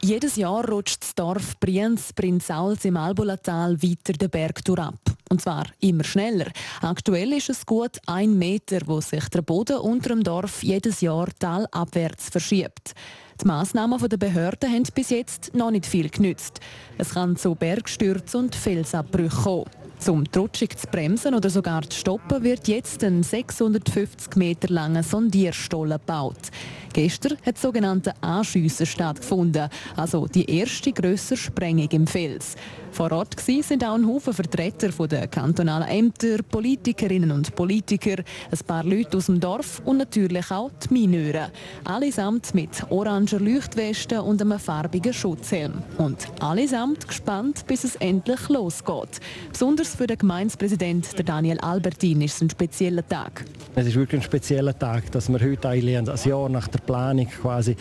Jedes 0.00 0.36
Jahr 0.36 0.68
rutscht 0.68 1.02
das 1.02 1.14
Dorf 1.14 1.58
Brienz 1.60 2.12
Prinzals 2.12 2.84
im 2.84 2.96
Albulatal 2.96 3.82
weiter 3.82 4.12
den 4.12 4.28
Berg 4.28 4.60
ab. 4.78 4.98
Und 5.34 5.40
zwar 5.40 5.66
immer 5.80 6.04
schneller. 6.04 6.46
Aktuell 6.80 7.32
ist 7.32 7.50
es 7.50 7.66
gut 7.66 7.98
ein 8.06 8.38
Meter, 8.38 8.78
wo 8.86 9.00
sich 9.00 9.28
der 9.30 9.42
Boden 9.42 9.78
unter 9.78 10.10
dem 10.10 10.22
Dorf 10.22 10.62
jedes 10.62 11.00
Jahr 11.00 11.26
talabwärts 11.40 12.28
verschiebt. 12.28 12.94
Die 13.42 13.46
Massnahmen 13.48 13.98
der 13.98 14.16
Behörden 14.16 14.72
haben 14.72 14.84
bis 14.94 15.10
jetzt 15.10 15.52
noch 15.52 15.72
nicht 15.72 15.86
viel 15.86 16.08
genützt. 16.08 16.60
Es 16.98 17.14
kann 17.14 17.34
zu 17.34 17.56
Bergstürzen 17.56 18.42
und 18.42 18.54
Felsabbrüchen 18.54 19.42
kommen. 19.42 19.83
Zum 20.04 20.30
Trutschig 20.30 20.76
zu 20.76 20.86
bremsen 20.88 21.34
oder 21.34 21.48
sogar 21.48 21.80
zu 21.88 21.98
stoppen, 21.98 22.42
wird 22.42 22.68
jetzt 22.68 23.02
ein 23.02 23.22
650 23.22 24.36
Meter 24.36 24.68
langer 24.68 25.02
Sondierstollen 25.02 25.98
gebaut. 25.98 26.50
Gestern 26.92 27.38
hat 27.38 27.54
das 27.54 27.62
sogenannte 27.62 28.12
Anschiessen 28.20 28.84
stattgefunden, 28.84 29.70
also 29.96 30.26
die 30.26 30.44
erste 30.44 30.92
grössere 30.92 31.38
Sprengung 31.38 31.88
im 31.88 32.06
Fels. 32.06 32.54
Vor 32.92 33.10
Ort 33.10 33.40
sind 33.40 33.84
auch 33.84 33.94
ein 33.94 34.06
Haufen 34.06 34.32
Vertreter 34.32 34.90
der 35.08 35.26
kantonalen 35.26 35.88
Ämter, 35.88 36.44
Politikerinnen 36.48 37.32
und 37.32 37.56
Politiker, 37.56 38.22
ein 38.52 38.66
paar 38.68 38.84
Leute 38.84 39.16
aus 39.16 39.26
dem 39.26 39.40
Dorf 39.40 39.82
und 39.84 39.96
natürlich 39.96 40.48
auch 40.52 40.70
die 40.88 40.94
Mineure. 40.94 41.50
Allesamt 41.82 42.54
mit 42.54 42.88
oranger 42.90 43.40
Leuchtwesten 43.40 44.20
und 44.20 44.40
einem 44.40 44.60
farbigen 44.60 45.12
Schutzhelm. 45.12 45.82
Und 45.98 46.28
allesamt 46.38 47.08
gespannt, 47.08 47.66
bis 47.66 47.82
es 47.82 47.96
endlich 47.96 48.48
losgeht. 48.48 49.18
Besonders 49.50 49.93
für 49.94 50.06
den 50.06 50.18
Gemeindepräsident 50.18 51.08
Daniel 51.28 51.58
Albertin 51.60 52.20
ist 52.22 52.34
es 52.34 52.42
ein 52.42 52.50
spezieller 52.50 53.06
Tag. 53.06 53.44
Es 53.76 53.86
ist 53.86 53.94
wirklich 53.94 54.20
ein 54.20 54.24
spezieller 54.24 54.76
Tag, 54.76 55.10
dass 55.12 55.28
wir 55.28 55.40
heute 55.40 55.68
eigentlich 55.68 55.96
ein 55.96 56.06
Jahr 56.24 56.48
nach 56.48 56.68
der 56.68 56.80
Planung 56.80 57.26
quasi 57.28 57.76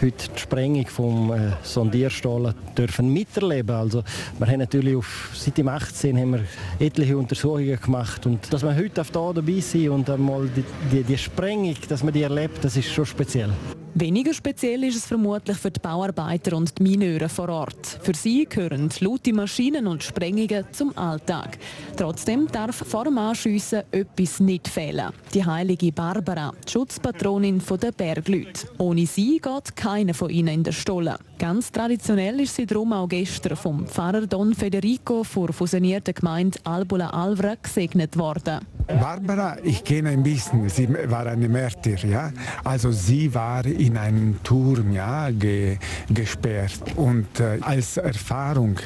heute 0.00 0.28
die 0.34 0.40
Sprengung 0.40 0.86
vom 0.86 1.32
äh, 1.32 1.52
Sondierstollen 1.62 2.54
dürfen 2.76 3.12
miterleben. 3.12 3.74
Also 3.74 4.02
wir 4.38 4.46
haben 4.46 4.58
natürlich 4.60 4.96
auf, 4.96 5.30
seit 5.34 5.58
dem 5.58 5.68
18 5.68 6.18
haben 6.18 6.32
wir 6.32 6.44
etliche 6.78 7.16
Untersuchungen 7.16 7.78
gemacht 7.80 8.26
und 8.26 8.52
dass 8.52 8.62
wir 8.62 8.74
heute 8.74 9.00
auf 9.00 9.10
da 9.10 9.32
dabei 9.32 9.60
sind 9.60 9.90
und 9.90 10.08
einmal 10.10 10.48
die, 10.48 10.64
die, 10.90 11.02
die 11.02 11.18
Sprengung, 11.18 11.76
dass 11.88 12.02
man 12.02 12.12
die 12.12 12.22
erlebt, 12.22 12.64
das 12.64 12.76
ist 12.76 12.90
schon 12.90 13.06
speziell. 13.06 13.50
Weniger 13.94 14.32
speziell 14.32 14.84
ist 14.84 14.96
es 14.96 15.06
vermutlich 15.06 15.56
für 15.56 15.70
die 15.70 15.80
Bauarbeiter 15.80 16.56
und 16.56 16.78
die 16.78 16.82
Mineure 16.82 17.28
vor 17.28 17.48
Ort. 17.48 17.98
Für 18.02 18.14
sie 18.14 18.44
gehören 18.44 18.90
laute 19.00 19.32
Maschinen 19.32 19.86
und 19.86 20.04
Sprengungen 20.04 20.66
zum 20.72 20.96
Alltag. 20.96 21.47
Trotzdem 21.96 22.46
darf 22.50 22.76
vor 22.76 23.04
dem 23.04 23.18
Anschiessen 23.18 23.82
etwas 23.90 24.40
nicht 24.40 24.68
fehlen. 24.68 25.12
Die 25.34 25.44
heilige 25.44 25.92
Barbara, 25.92 26.52
die 26.66 26.70
Schutzpatronin 26.70 27.62
der 27.82 27.92
Bergleute. 27.92 28.68
Ohne 28.78 29.06
sie 29.06 29.40
geht 29.40 29.76
keiner 29.76 30.14
von 30.14 30.30
ihnen 30.30 30.54
in 30.54 30.64
der 30.64 30.72
Stolle. 30.72 31.18
Ganz 31.38 31.70
traditionell 31.70 32.40
ist 32.40 32.56
sie 32.56 32.66
darum 32.66 32.92
auch 32.92 33.08
gestern 33.08 33.56
vom 33.56 33.86
Pfarrer 33.86 34.26
Don 34.26 34.54
Federico 34.54 35.24
vor 35.24 35.52
fusionierter 35.52 36.12
Gemeinde 36.12 36.58
Albula 36.64 37.10
Alvra 37.10 37.54
gesegnet 37.62 38.16
worden. 38.16 38.60
Barbara, 38.88 39.58
ich 39.62 39.84
kenne 39.84 40.08
ein 40.08 40.22
bisschen, 40.22 40.68
sie 40.70 40.88
war 40.88 41.26
eine 41.26 41.46
Märtyr, 41.46 41.98
ja. 42.06 42.32
Also 42.64 42.90
sie 42.90 43.34
war 43.34 43.66
in 43.66 43.98
einem 43.98 44.42
Turm, 44.42 44.92
ja, 44.92 45.30
ge, 45.30 45.76
gesperrt. 46.08 46.80
Und 46.96 47.38
äh, 47.38 47.58
als 47.60 47.98
Erfahrung, 47.98 48.76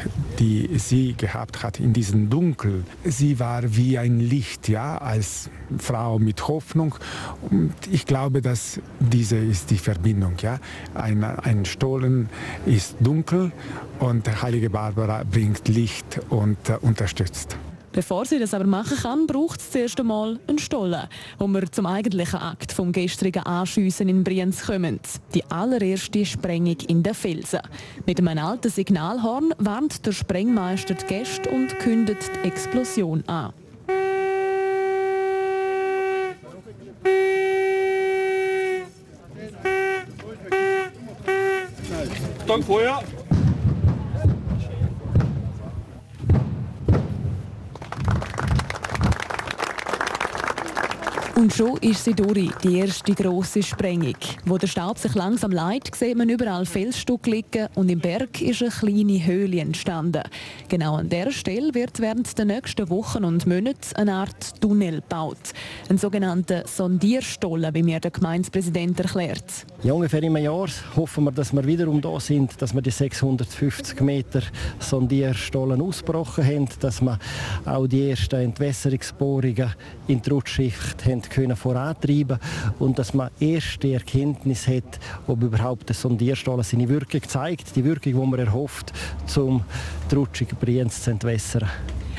die 0.40 0.68
sie 0.78 1.14
gehabt 1.16 1.62
hat 1.62 1.78
in 1.78 1.92
diesem 1.92 2.28
Dunkel, 2.52 2.84
sie 3.04 3.40
war 3.40 3.62
wie 3.76 3.96
ein 3.96 4.20
Licht, 4.20 4.68
ja, 4.68 4.98
als 4.98 5.48
Frau 5.78 6.18
mit 6.18 6.48
Hoffnung. 6.48 6.94
Und 7.50 7.72
ich 7.90 8.04
glaube, 8.04 8.42
dass 8.42 8.78
diese 9.00 9.38
ist 9.38 9.70
die 9.70 9.78
Verbindung, 9.78 10.34
ja. 10.42 10.58
Ein, 10.92 11.24
ein 11.24 11.64
Stollen 11.64 12.28
ist 12.66 12.96
dunkel 13.00 13.52
und 14.00 14.42
Heilige 14.42 14.68
Barbara 14.68 15.24
bringt 15.24 15.66
Licht 15.68 16.20
und 16.28 16.68
äh, 16.68 16.76
unterstützt. 16.82 17.56
Bevor 17.92 18.24
sie 18.24 18.38
das 18.38 18.54
aber 18.54 18.64
machen 18.64 18.96
kann, 18.96 19.26
braucht 19.26 19.60
es 19.60 19.70
zuerst 19.70 20.00
einmal 20.00 20.38
einen 20.46 20.58
Stollen, 20.58 21.08
wo 21.38 21.46
wir 21.46 21.70
zum 21.70 21.84
eigentlichen 21.84 22.40
Akt 22.40 22.72
vom 22.72 22.90
gestrigen 22.90 23.42
Anschiessen 23.42 24.08
in 24.08 24.24
Brienz 24.24 24.64
kommen. 24.64 24.98
Die 25.34 25.44
allererste 25.50 26.24
Sprengung 26.24 26.78
in 26.88 27.02
den 27.02 27.14
Felsen. 27.14 27.60
Mit 28.06 28.18
einem 28.18 28.38
alten 28.38 28.70
Signalhorn 28.70 29.52
warnt 29.58 30.06
der 30.06 30.12
Sprengmeister 30.12 30.94
die 30.94 31.04
Gäste 31.04 31.50
und 31.50 31.78
kündet 31.80 32.18
die 32.34 32.48
Explosion 32.48 33.22
an. 33.28 33.52
Dank 42.46 42.64
Feuer! 42.64 43.02
Und 51.42 51.52
schon 51.52 51.76
ist 51.78 52.04
sie 52.04 52.14
durch, 52.14 52.52
die 52.62 52.78
erste 52.78 53.14
grosse 53.14 53.64
Sprengung. 53.64 54.14
Wo 54.44 54.58
der 54.58 54.68
Staub 54.68 54.96
sich 54.96 55.12
langsam 55.16 55.50
leitet, 55.50 55.96
sieht 55.96 56.16
man 56.16 56.28
überall 56.28 56.64
Felsstücke 56.64 57.30
liegen 57.32 57.66
und 57.74 57.90
im 57.90 57.98
Berg 57.98 58.40
ist 58.40 58.62
eine 58.62 58.70
kleine 58.70 59.26
Höhle 59.26 59.58
entstanden. 59.58 60.22
Genau 60.68 60.94
an 60.94 61.08
dieser 61.08 61.32
Stelle 61.32 61.74
wird 61.74 61.98
während 61.98 62.38
der 62.38 62.44
nächsten 62.44 62.88
Wochen 62.90 63.24
und 63.24 63.44
Monate 63.48 63.96
eine 63.96 64.14
Art 64.14 64.60
Tunnel 64.60 65.00
gebaut. 65.00 65.52
Ein 65.88 65.98
sogenannter 65.98 66.62
Sondierstollen, 66.64 67.74
wie 67.74 67.82
mir 67.82 67.98
der 67.98 68.12
Gemeindepräsident 68.12 69.00
erklärt. 69.00 69.66
Ja, 69.82 69.94
ungefähr 69.94 70.22
im 70.22 70.36
Jahr 70.36 70.68
hoffen 70.94 71.24
wir, 71.24 71.32
dass 71.32 71.52
wir 71.52 71.66
wiederum 71.66 72.00
da 72.00 72.20
sind, 72.20 72.62
dass 72.62 72.72
wir 72.72 72.82
die 72.82 72.92
650 72.92 74.00
Meter 74.00 74.42
Sondierstollen 74.78 75.82
ausgebrochen 75.82 76.46
haben, 76.46 76.68
dass 76.78 77.00
wir 77.00 77.18
auch 77.64 77.88
die 77.88 78.10
ersten 78.10 78.36
Entwässerungsbohrungen 78.36 79.74
in 80.06 80.22
die 80.22 80.30
Rutschicht 80.30 81.04
haben 81.04 81.31
können 81.32 81.56
vorantreiben 81.56 82.38
und 82.78 82.98
dass 82.98 83.14
man 83.14 83.30
erste 83.40 83.92
Erkenntnis 83.92 84.68
hat, 84.68 85.00
ob 85.26 85.42
überhaupt 85.42 85.88
der 85.88 85.96
Sondierstollen 85.96 86.62
seine 86.62 86.88
Wirkung 86.88 87.22
zeigt, 87.26 87.74
die 87.74 87.84
Wirkung, 87.84 88.12
die 88.12 88.30
man 88.30 88.38
erhofft, 88.38 88.92
um 89.36 89.64
die 90.10 90.14
rutschige 90.14 90.54
Brienz 90.54 91.02
zu 91.02 91.10
entwässern. 91.10 91.68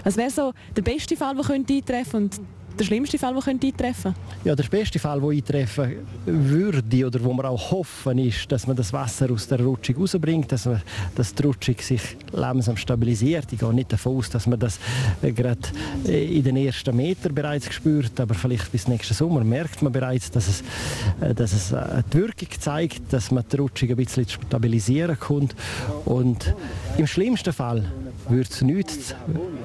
Was 0.03 0.17
wäre 0.17 0.29
so 0.29 0.53
der 0.75 0.81
beste 0.81 1.15
Fall, 1.15 1.35
der 1.35 1.49
eintreffen 1.49 2.29
könnte? 2.29 2.41
Der 2.79 2.85
schlimmste 2.85 3.17
Fall, 3.17 3.33
der 3.33 3.43
könnte 3.43 3.67
eintreffen 3.67 4.15
Ja, 4.43 4.55
der 4.55 4.63
beste 4.63 4.99
Fall, 4.99 5.19
der 5.19 5.29
eintreffen 5.29 5.95
würde 6.25 7.07
oder 7.07 7.23
wo 7.23 7.33
wir 7.33 7.49
auch 7.49 7.71
hoffen, 7.71 8.17
ist, 8.17 8.51
dass 8.51 8.67
man 8.67 8.75
das 8.75 8.91
Wasser 8.93 9.31
aus 9.31 9.47
der 9.47 9.61
Rutschung 9.61 9.97
rausbringt, 9.97 10.51
dass, 10.51 10.65
man, 10.65 10.81
dass 11.15 11.33
die 11.33 11.43
Rutschung 11.43 11.75
sich 11.79 12.01
langsam 12.31 12.77
stabilisiert. 12.77 13.51
Ich 13.51 13.59
gehe 13.59 13.73
nicht 13.73 13.93
davon 13.93 14.17
aus, 14.17 14.29
dass 14.29 14.47
man 14.47 14.59
das 14.59 14.79
äh, 15.21 15.31
gerade 15.31 15.59
äh, 16.07 16.37
in 16.37 16.43
den 16.43 16.57
ersten 16.57 16.95
Metern 16.95 17.35
bereits 17.35 17.71
spürt, 17.73 18.19
aber 18.19 18.33
vielleicht 18.33 18.71
bis 18.71 18.87
nächsten 18.87 19.13
Sommer 19.13 19.43
merkt 19.43 19.81
man 19.81 19.93
bereits, 19.93 20.31
dass 20.31 20.47
es, 20.47 20.63
äh, 21.21 21.33
dass 21.33 21.53
es 21.53 21.75
die 22.11 22.17
Wirkung 22.17 22.49
zeigt, 22.59 23.13
dass 23.13 23.31
man 23.31 23.43
die 23.51 23.57
Rutschung 23.57 23.89
ein 23.89 23.95
bisschen 23.95 24.27
stabilisieren 24.27 25.19
kann. 25.19 25.49
Und 26.05 26.55
im 26.97 27.07
schlimmsten 27.07 27.53
Fall 27.53 27.85
würde 28.29 28.49
es 28.49 28.61
nichts 28.61 29.15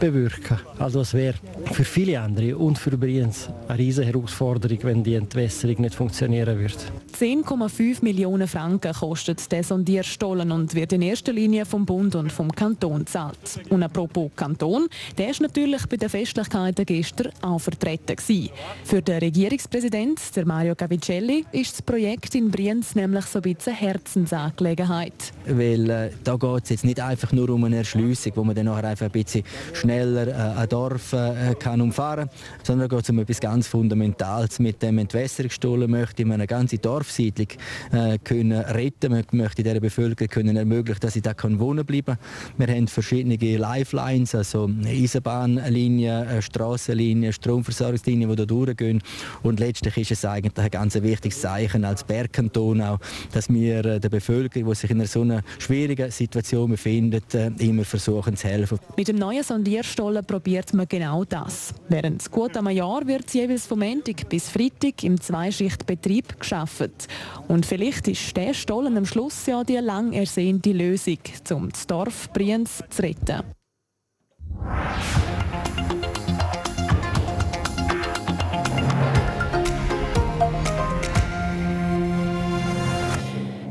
bewirken. 0.01 0.59
Also 0.79 1.01
es 1.01 1.15
wäre 1.15 1.35
für 1.73 1.85
viele 1.85 2.21
andere 2.21 2.57
und 2.57 2.79
für 2.79 2.98
Brienz 2.99 3.49
eine 3.69 3.79
riesige 3.79 4.07
Herausforderung, 4.07 4.79
wenn 4.83 5.05
die 5.05 5.15
Entwässerung 5.15 5.81
nicht 5.81 5.95
funktionieren 5.95 6.59
würde. 6.59 6.75
10,5 7.19 8.03
Millionen 8.03 8.47
Franken 8.47 8.93
kostet 8.93 9.51
der 9.51 9.65
Sondierstollen 9.65 10.53
und 10.53 10.75
wird 10.75 10.93
in 10.93 11.03
erster 11.03 11.33
Linie 11.33 11.67
vom 11.67 11.85
Bund 11.85 12.15
und 12.15 12.31
vom 12.31 12.53
Kanton 12.53 13.01
gezahlt. 13.01 13.61
Und 13.71 13.83
apropos 13.83 14.31
Kanton, 14.37 14.89
der 15.17 15.31
ist 15.31 15.41
natürlich 15.41 15.87
bei 15.87 15.97
den 15.97 16.09
Festlichkeiten 16.09 16.87
gestern 16.87 17.33
auch 17.43 17.59
vertreten 17.59 18.17
gewesen. 18.17 18.51
Für 18.85 19.03
den 19.03 19.19
Regierungspräsident, 19.19 20.37
der 20.37 20.47
Mario 20.47 20.75
Cavicelli, 20.75 21.45
ist 21.53 21.75
das 21.75 21.83
Projekt 21.83 22.35
in 22.35 22.51
Brienz 22.51 22.95
nämlich 22.95 23.25
so 23.27 23.41
ein 23.41 23.55
bisschen 23.55 23.75
Herzensangelegenheit. 23.75 25.33
Weil 25.47 25.91
äh, 25.91 26.11
da 26.25 26.37
geht 26.37 26.65
es 26.65 26.71
jetzt 26.71 26.85
nicht 26.85 27.01
einfach 27.01 27.33
nur 27.33 27.51
um 27.51 27.65
eine 27.65 27.77
Erschliessung, 27.77 28.33
wo 28.37 28.45
man 28.45 28.55
dann 28.55 28.67
nachher 28.67 28.89
einfach 28.89 29.07
ein 29.07 29.13
bisschen 29.13 29.45
schneller 29.73 30.29
äh, 30.29 30.61
ein 30.61 30.69
Dorf 30.69 31.13
äh, 31.13 31.55
kann 31.59 31.81
umfahren 31.81 32.29
kann, 32.29 32.65
sondern 32.65 32.88
geht 32.89 33.03
es 33.03 33.11
um 33.11 33.19
etwas 33.19 33.41
ganz 33.41 33.69
Fundamentales. 33.69 34.59
Mit 34.59 34.83
dem 34.83 34.99
Entwässerungsstollen 34.99 35.91
möchte 35.91 36.25
man 36.25 36.35
eine 36.35 36.47
ganze 36.47 36.79
Dorfsiedlung 36.79 37.49
äh, 37.93 38.19
können 38.19 38.53
retten. 38.53 39.13
Man 39.13 39.25
möchte 39.33 39.63
dieser 39.63 39.81
Bevölkerung 39.81 40.29
können 40.29 40.57
ermöglichen, 40.57 41.01
dass 41.01 41.15
sie 41.15 41.21
da 41.21 41.35
wohnen 41.43 41.85
bleiben. 41.85 42.19
Wir 42.57 42.69
haben 42.69 42.89
verschiedene 42.89 43.37
Lifelines, 43.37 44.35
also 44.35 44.69
Eisenbahnlinien, 44.85 46.43
Strassenlinien, 46.43 47.33
Stromversorgungslinien, 47.33 48.29
die 48.31 48.37
da 48.37 48.45
durchgehen. 48.45 49.03
Und 49.43 49.61
letztlich 49.61 49.97
ist 49.99 50.11
es 50.13 50.25
eigentlich 50.25 50.57
ein 50.57 50.71
ganz 50.71 50.95
wichtiges 50.95 51.41
Zeichen 51.41 51.85
als 51.85 52.05
Bergkanton 52.05 52.81
auch, 52.83 52.99
dass 53.33 53.49
wir 53.49 53.85
äh, 53.85 54.01
der 54.01 54.09
Bevölkerung, 54.09 54.71
die 54.71 54.75
sich 54.75 54.91
in 54.91 54.99
einer 54.99 55.07
so 55.07 55.23
einer 55.23 55.43
schwierigen 55.59 56.11
Situation 56.11 56.71
befindet, 56.71 57.35
äh, 57.35 57.51
immer 57.59 57.85
versuchen 57.85 58.37
zu 58.37 58.49
helfen. 58.49 58.79
Mit 58.97 59.09
dem 59.09 59.17
neuen 59.17 59.43
Sondierstollen 59.43 60.25
probiert 60.25 60.73
man 60.75 60.87
genau 60.89 61.25
das. 61.25 61.75
Während 61.89 62.31
gut 62.31 62.57
am 62.57 62.69
Jahr 62.79 63.07
wird 63.09 63.35
jeweils 63.35 63.67
vom 63.67 63.81
Montag 63.81 64.29
bis 64.29 64.49
Freitag 64.51 65.03
im 65.03 65.21
Zweischichtbetrieb 65.21 66.39
geschafft. 66.39 67.09
Und 67.49 67.67
vielleicht 67.67 68.07
ist 68.07 68.37
der 68.37 68.55
Stollen 68.55 68.97
am 68.97 69.05
Schluss 69.05 69.47
ja 69.47 69.65
die 69.65 69.79
lang 69.79 70.13
ersehnte 70.13 70.71
Lösung, 70.71 71.19
um 71.51 71.71
das 71.71 71.89
Dorf 71.89 72.33
Brienz 72.33 72.83
zu 72.89 73.03
retten. 73.03 73.43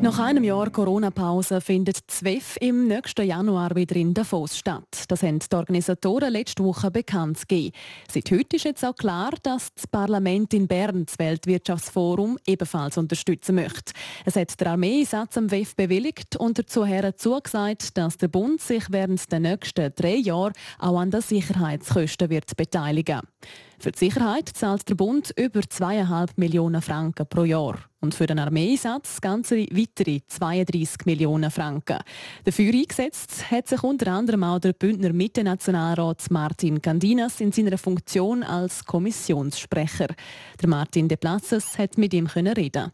Nach 0.08 0.20
einem 0.20 0.46
Jahr 0.46 0.70
Corona-Pause 0.70 1.60
findet 1.60 1.98
ZWEF 2.08 2.56
im 2.62 2.88
nächsten 2.88 3.28
Januar 3.28 3.76
wieder 3.76 3.98
in 3.98 4.14
Davos 4.14 4.58
statt. 4.58 5.04
Das 5.10 5.22
haben 5.22 5.40
die 5.40 5.54
Organisatoren 5.54 6.32
letzte 6.32 6.64
Woche 6.64 6.90
bekannt 6.90 7.42
gegeben. 7.42 7.76
Seit 8.10 8.32
heute 8.32 8.56
ist 8.56 8.64
jetzt 8.64 8.86
auch 8.86 8.96
klar, 8.96 9.32
dass 9.44 9.68
das 9.76 9.86
Parlament 9.86 10.54
in 10.54 10.66
Bern 10.66 11.06
das 11.06 11.20
Weltwirtschaftsforum 11.20 12.40
ebenfalls 12.48 12.98
unterstützen 12.98 13.56
möchte. 13.56 13.92
Es 14.24 14.38
hat 14.38 14.58
der 14.62 14.68
Armeeeinsatz 14.68 15.38
am 15.38 15.52
WEF 15.52 15.76
bewilligt 15.76 16.38
und 16.38 16.58
dazu 16.58 16.86
zugesagt, 17.18 17.98
dass 17.98 18.16
der 18.16 18.30
Bund 18.30 18.62
sich 18.62 18.86
während 18.90 19.30
der 19.30 19.42
nächsten 19.42 19.92
drei 19.94 20.16
Jahre 20.16 20.54
auch 20.80 21.02
an 21.02 21.12
den 21.12 21.20
Sicherheitskosten 21.20 22.30
wird 22.30 22.56
beteiligen 22.56 23.24
für 23.80 23.92
die 23.92 24.00
Sicherheit 24.00 24.50
zahlt 24.50 24.90
der 24.90 24.96
Bund 24.96 25.34
über 25.38 25.60
2,5 25.60 26.30
Millionen 26.38 26.82
Franken 26.82 27.28
pro 27.28 27.44
Jahr 27.44 27.78
und 28.00 28.16
für 28.16 28.26
den 28.26 28.40
Armeeeinsatz 28.40 29.22
ganze 29.22 29.58
weitere 29.72 30.22
32 30.28 31.06
Millionen 31.06 31.52
Franken. 31.52 32.00
Dafür 32.44 32.74
eingesetzt 32.74 33.52
hat 33.52 33.68
sich 33.68 33.84
unter 33.84 34.12
anderem 34.12 34.44
auch 34.44 34.60
der 34.60 34.74
Bündner 34.74 35.14
Mitte-Nationalrat 35.14 36.30
Martin 36.32 36.82
Candinas 36.82 37.40
in 37.40 37.52
seiner 37.52 37.78
Funktion 37.78 38.44
als 38.44 38.84
Kommissionssprecher. 38.84 40.08
Der 40.62 40.70
Martin 40.70 41.08
De 41.08 41.18
Platzes 41.18 41.78
hat 41.78 41.98
mit 41.98 42.14
ihm 42.14 42.28
reden. 42.28 42.92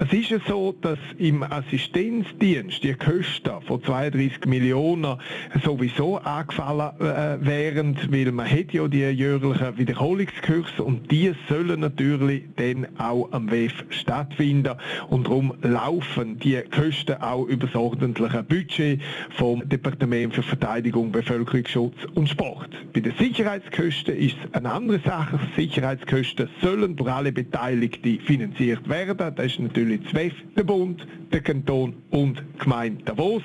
Es 0.00 0.12
ist 0.12 0.30
ja 0.30 0.38
so, 0.46 0.72
dass 0.80 0.98
im 1.18 1.42
Assistenzdienst 1.42 2.82
die 2.82 2.94
Kosten 2.94 3.60
von 3.66 3.82
32 3.82 4.46
Millionen 4.46 5.18
sowieso 5.62 6.18
angefallen 6.18 6.98
äh, 7.00 7.44
wären, 7.44 7.96
weil 8.08 8.32
man 8.32 8.50
hat 8.50 8.72
ja 8.72 8.88
die 8.88 9.00
jährlichen 9.00 9.76
Wiederholungskurse 9.76 10.82
und 10.82 11.10
die 11.10 11.34
sollen 11.48 11.80
natürlich 11.80 12.44
dann 12.56 12.86
auch 12.98 13.30
am 13.32 13.50
WEF 13.50 13.84
stattfinden 13.90 14.76
und 15.10 15.26
darum 15.26 15.54
laufen 15.62 16.38
die 16.38 16.60
Kosten 16.74 17.20
auch 17.20 17.44
über 17.46 17.66
das 17.66 17.76
ordentliche 17.76 18.42
Budget 18.44 19.02
vom 19.36 19.68
Departement 19.68 20.34
für 20.34 20.42
Verteidigung, 20.42 21.12
Bevölkerungsschutz 21.12 21.96
und 22.14 22.28
Sport. 22.28 22.70
Bei 22.94 23.00
den 23.00 23.14
Sicherheitskosten 23.18 24.16
ist 24.16 24.36
es 24.44 24.54
eine 24.54 24.72
andere 24.72 25.00
Sache. 25.00 25.38
Sicherheitskosten 25.56 26.48
sollen 26.62 26.96
durch 26.96 27.12
alle 27.12 27.32
Beteiligten 27.32 28.20
finanziert 28.20 28.88
werden. 28.88 29.34
Das 29.34 29.46
ist 29.46 29.67
natürlich 29.68 30.00
ZWEF, 30.08 30.32
der 30.56 30.64
Bund, 30.64 31.06
der 31.32 31.40
Kanton 31.42 31.94
und 32.10 32.38
die 32.38 32.58
Gemeinde 32.58 33.04
Davos. 33.04 33.42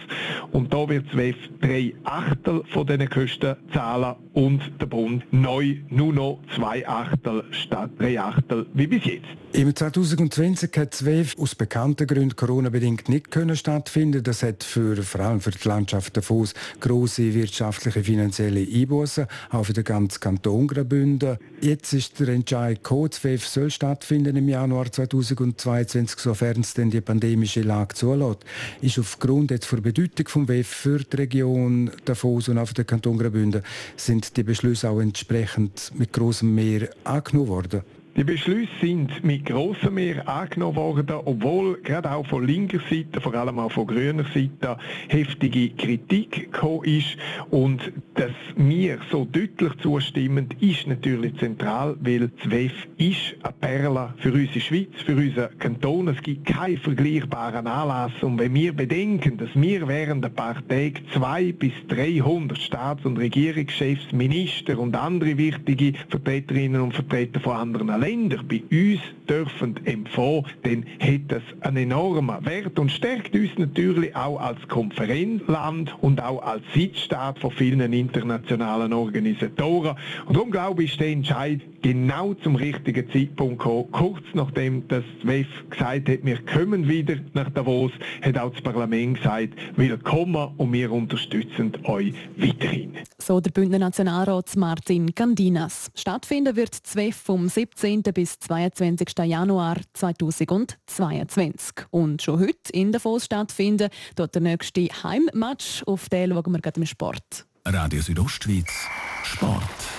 Und 0.51 0.73
da 0.73 0.87
wird 0.87 1.09
ZWEF 1.11 1.35
drei 1.61 1.93
Achtel 2.03 2.63
von 2.71 2.87
diesen 2.87 3.09
Kosten 3.09 3.55
zahlen 3.73 4.15
und 4.33 4.61
der 4.79 4.85
Bund 4.85 5.23
neu 5.31 5.75
nur 5.89 6.13
noch 6.13 6.39
zwei 6.55 6.87
Achtel 6.87 7.43
statt 7.51 7.91
drei 7.99 8.19
Achtel 8.19 8.65
wie 8.73 8.87
bis 8.87 9.05
jetzt. 9.05 9.27
Im 9.53 9.75
2020 9.75 10.71
hat 10.77 10.95
ZWEF 10.95 11.37
aus 11.37 11.53
bekannten 11.53 12.07
Gründen 12.07 12.35
Corona-bedingt 12.35 13.07
nicht 13.07 13.29
können 13.29 13.55
stattfinden. 13.55 14.23
Das 14.23 14.41
hat 14.41 14.63
für, 14.63 15.03
vor 15.03 15.21
allem 15.21 15.41
für 15.41 15.51
die 15.51 15.67
Landschaft 15.67 16.17
Davos 16.17 16.55
große 16.79 17.35
wirtschaftliche, 17.35 18.03
finanzielle 18.03 18.61
Einbußen, 18.61 19.27
auch 19.51 19.63
für 19.63 19.73
den 19.73 19.83
ganzen 19.83 20.19
Kanton 20.19 20.67
Graubünden. 20.67 21.37
Jetzt 21.61 21.93
ist 21.93 22.19
der 22.19 22.29
Entscheid 22.29 22.83
gekommen, 22.83 23.11
ZWEF 23.11 23.45
soll 23.45 23.69
stattfinden 23.69 24.35
im 24.37 24.49
Januar 24.49 24.91
2022, 24.91 26.12
sofern 26.19 26.61
es 26.61 26.73
denn 26.73 26.89
die 26.89 27.01
pandemische 27.01 27.61
Lage 27.61 27.95
zulässt. 27.95 28.45
Ist 28.81 28.99
aufgrund 28.99 29.51
jetzt 29.51 29.71
der 29.71 29.77
Bedeutung 29.77 30.27
vom 30.27 30.47
WEF 30.47 30.67
für 30.67 30.99
die 30.99 31.15
Region 31.15 31.91
Davos 32.05 32.49
und 32.49 32.57
auch 32.57 32.67
für 32.67 32.73
den 32.73 32.87
Kanton 32.87 33.17
Graubünden 33.17 33.63
sind 33.95 34.35
die 34.37 34.43
Beschlüsse 34.43 34.89
auch 34.89 34.99
entsprechend 34.99 35.91
mit 35.95 36.13
großem 36.13 36.53
Mehr 36.53 36.89
angenommen 37.03 37.47
worden. 37.47 37.81
Die 38.15 38.23
Beschlüsse 38.23 38.69
sind 38.79 39.23
mit 39.23 39.43
grossem 39.43 39.95
Mehr 39.95 40.27
angenommen 40.29 40.75
worden, 40.75 41.15
obwohl 41.25 41.81
gerade 41.81 42.11
auch 42.11 42.27
von 42.27 42.45
linker 42.45 42.77
Seite, 42.87 43.19
vor 43.19 43.33
allem 43.33 43.57
auch 43.57 43.71
von 43.71 43.87
grüner 43.87 44.23
Seite, 44.25 44.77
heftige 45.07 45.71
Kritik 45.71 46.51
gekommen 46.51 46.83
ist. 46.83 47.17
Und 47.49 47.91
dass 48.13 48.31
wir 48.55 48.99
so 49.09 49.25
deutlich 49.25 49.75
zustimmen, 49.81 50.49
ist 50.59 50.85
natürlich 50.85 51.35
zentral, 51.39 51.95
weil 52.01 52.29
das 52.29 52.51
WEF 52.51 52.87
ist 52.97 53.35
eine 53.41 53.53
Perle 53.59 54.13
für 54.17 54.31
unsere 54.31 54.59
Schweiz, 54.59 54.93
für 55.03 55.15
unseren 55.15 55.57
Kanton. 55.57 56.09
Es 56.09 56.21
gibt 56.21 56.45
keinen 56.45 56.77
vergleichbaren 56.77 57.65
Anlass. 57.65 58.11
Und 58.21 58.37
wenn 58.37 58.53
wir 58.53 58.73
bedenken, 58.73 59.37
dass 59.37 59.49
wir 59.55 59.87
während 59.87 60.23
ein 60.23 60.35
paar 60.35 60.67
Tagen 60.67 60.99
zwei 61.11 61.51
bis 61.51 61.73
300 61.87 62.59
Staats- 62.59 63.05
und 63.05 63.17
Regierungschefs, 63.17 64.11
Minister 64.11 64.77
und 64.77 64.95
andere 64.95 65.35
wichtige 65.35 65.93
Vertreterinnen 66.09 66.79
und 66.79 66.93
Vertreter 66.93 67.39
von 67.39 67.53
anderen 67.53 68.02
Länder 68.03 68.39
bei 68.43 68.61
uns 68.69 68.99
dürfen 69.29 69.79
empfangen, 69.85 70.43
dann 70.63 70.85
hat 70.99 71.21
das 71.29 71.43
einen 71.61 71.77
enormen 71.77 72.45
Wert 72.45 72.77
und 72.77 72.91
stärkt 72.91 73.33
uns 73.33 73.51
natürlich 73.57 74.13
auch 74.13 74.41
als 74.41 74.67
Konferenzland 74.67 75.95
und 76.01 76.21
auch 76.21 76.43
als 76.43 76.63
Sitzstaat 76.73 77.39
von 77.39 77.51
vielen 77.51 77.93
internationalen 77.93 78.91
Organisatoren. 78.91 79.95
Und 80.25 80.35
darum 80.35 80.51
glaube 80.51 80.83
ich, 80.83 80.91
ist 80.91 80.99
der 80.99 81.07
Entscheid 81.07 81.61
genau 81.83 82.33
zum 82.33 82.55
richtigen 82.55 83.07
Zeitpunkt 83.11 83.59
gekommen. 83.59 83.91
Kurz 83.91 84.23
nachdem 84.33 84.87
das 84.87 85.03
WEF 85.21 85.47
gesagt 85.69 86.09
hat, 86.09 86.23
wir 86.23 86.43
kommen 86.45 86.87
wieder 86.87 87.17
nach 87.33 87.49
Davos, 87.51 87.91
hat 88.23 88.37
auch 88.39 88.51
das 88.51 88.61
Parlament 88.63 89.17
gesagt, 89.17 89.53
willkommen 89.75 90.55
und 90.57 90.73
wir 90.73 90.91
unterstützen 90.91 91.73
euch 91.83 92.15
weiterhin. 92.37 92.93
So 93.19 93.39
der 93.39 93.51
Bündner 93.51 93.79
Nationalrat 93.79 94.55
Martin 94.55 95.13
Candinas. 95.13 95.91
Stattfinden 95.93 96.55
wird 96.55 96.83
das 96.83 96.95
WEF 96.95 97.17
vom 97.17 97.47
17. 97.47 98.01
bis 98.01 98.39
22. 98.39 99.09
Januar 99.25 99.77
2022. 99.93 101.85
Und 101.91 102.21
schon 102.21 102.39
heute 102.39 102.71
in 102.71 102.91
Davos 102.91 103.25
stattfinden, 103.25 103.89
dort 104.15 104.33
der 104.33 104.41
nächste 104.41 104.87
Heimmatch. 105.03 105.83
Auf 105.85 106.09
den 106.09 106.31
schauen 106.31 106.51
wir 106.53 106.61
gerade 106.61 106.79
im 106.79 106.85
Sport. 106.85 107.45
Radio 107.65 108.01
Südostschweiz, 108.01 108.87
Sport. 109.23 109.92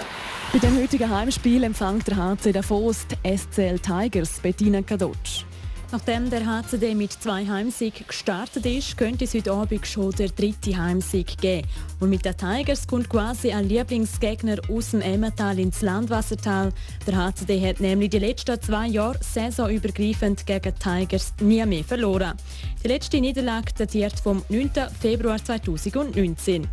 Bei 0.55 0.61
dem 0.61 0.81
heutigen 0.81 1.11
Heimspiel 1.11 1.65
empfängt 1.65 2.07
der 2.07 2.17
HC 2.17 2.53
Davos 2.53 3.07
die 3.09 3.37
SCL 3.37 3.81
Tigers 3.81 4.39
Bettina 4.39 4.83
Kadotsch. 4.83 5.43
Nachdem 5.93 6.29
der 6.29 6.45
HCD 6.45 6.95
mit 6.95 7.13
zwei 7.13 7.47
Heimsiegen 7.47 8.07
gestartet 8.07 8.67
ist, 8.67 8.97
könnte 8.97 9.25
es 9.25 9.35
heute 9.35 9.53
Abend 9.53 9.87
schon 9.87 10.11
der 10.13 10.29
dritte 10.29 10.77
Heimsieg 10.77 11.39
geben. 11.39 11.69
Und 12.01 12.11
mit 12.11 12.25
den 12.25 12.37
Tigers 12.37 12.87
kommt 12.87 13.09
quasi 13.09 13.53
ein 13.53 13.69
Lieblingsgegner 13.69 14.57
aus 14.71 14.91
dem 14.91 15.03
Emmental 15.03 15.59
ins 15.59 15.83
Landwassertal. 15.83 16.73
Der 17.07 17.17
HCD 17.17 17.67
hat 17.67 17.81
nämlich 17.81 18.11
die 18.11 18.19
letzten 18.19 18.61
zwei 18.61 18.89
Jahre 18.89 19.19
saisonübergreifend 19.23 20.47
gegen 20.47 20.75
Tigers 20.79 21.33
nie 21.41 21.65
mehr 21.65 21.85
verloren. 21.85 22.37
Die 22.83 22.89
letzte 22.89 23.21
Niederlage 23.21 23.73
datiert 23.79 24.19
vom 24.21 24.43
9. 24.49 24.71
Februar 25.01 25.43
2019. 25.43 26.67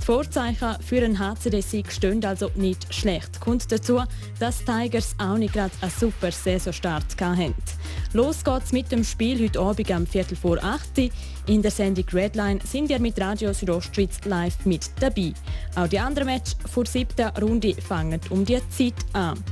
Die 0.00 0.04
Vorzeichen 0.04 0.76
für 0.80 1.04
einen 1.04 1.18
HCD-Sieg 1.18 1.92
stehen 1.92 2.24
also 2.24 2.50
nicht 2.54 2.94
schlecht. 2.94 3.40
Kommt 3.40 3.70
dazu, 3.70 4.02
dass 4.38 4.64
Tigers 4.64 5.14
auch 5.18 5.36
nicht 5.36 5.52
gerade 5.52 5.72
einen 5.82 5.90
super 5.90 6.32
Saisonstart 6.32 7.04
hatten. 7.20 7.54
Los 8.14 8.42
geht's 8.42 8.57
mit 8.72 8.90
dem 8.92 9.04
Spiel 9.04 9.42
heute 9.42 9.60
Abend 9.60 9.90
am 9.90 10.06
Viertel 10.06 10.36
vor 10.36 10.58
8 10.62 11.10
In 11.46 11.62
der 11.62 11.70
Sendung 11.70 12.04
Redline 12.12 12.58
sind 12.64 12.88
wir 12.88 12.98
mit 12.98 13.20
Radio 13.20 13.52
Südostschweiz 13.52 14.18
live 14.24 14.64
mit 14.64 14.90
dabei. 15.00 15.32
Auch 15.76 15.86
die 15.86 15.98
anderen 15.98 16.26
Matches 16.26 16.56
vor 16.66 16.84
siebten 16.86 17.28
Runde 17.40 17.74
fangen 17.74 18.20
um 18.30 18.44
die 18.44 18.60
Zeit 18.68 18.94
an. 19.12 19.42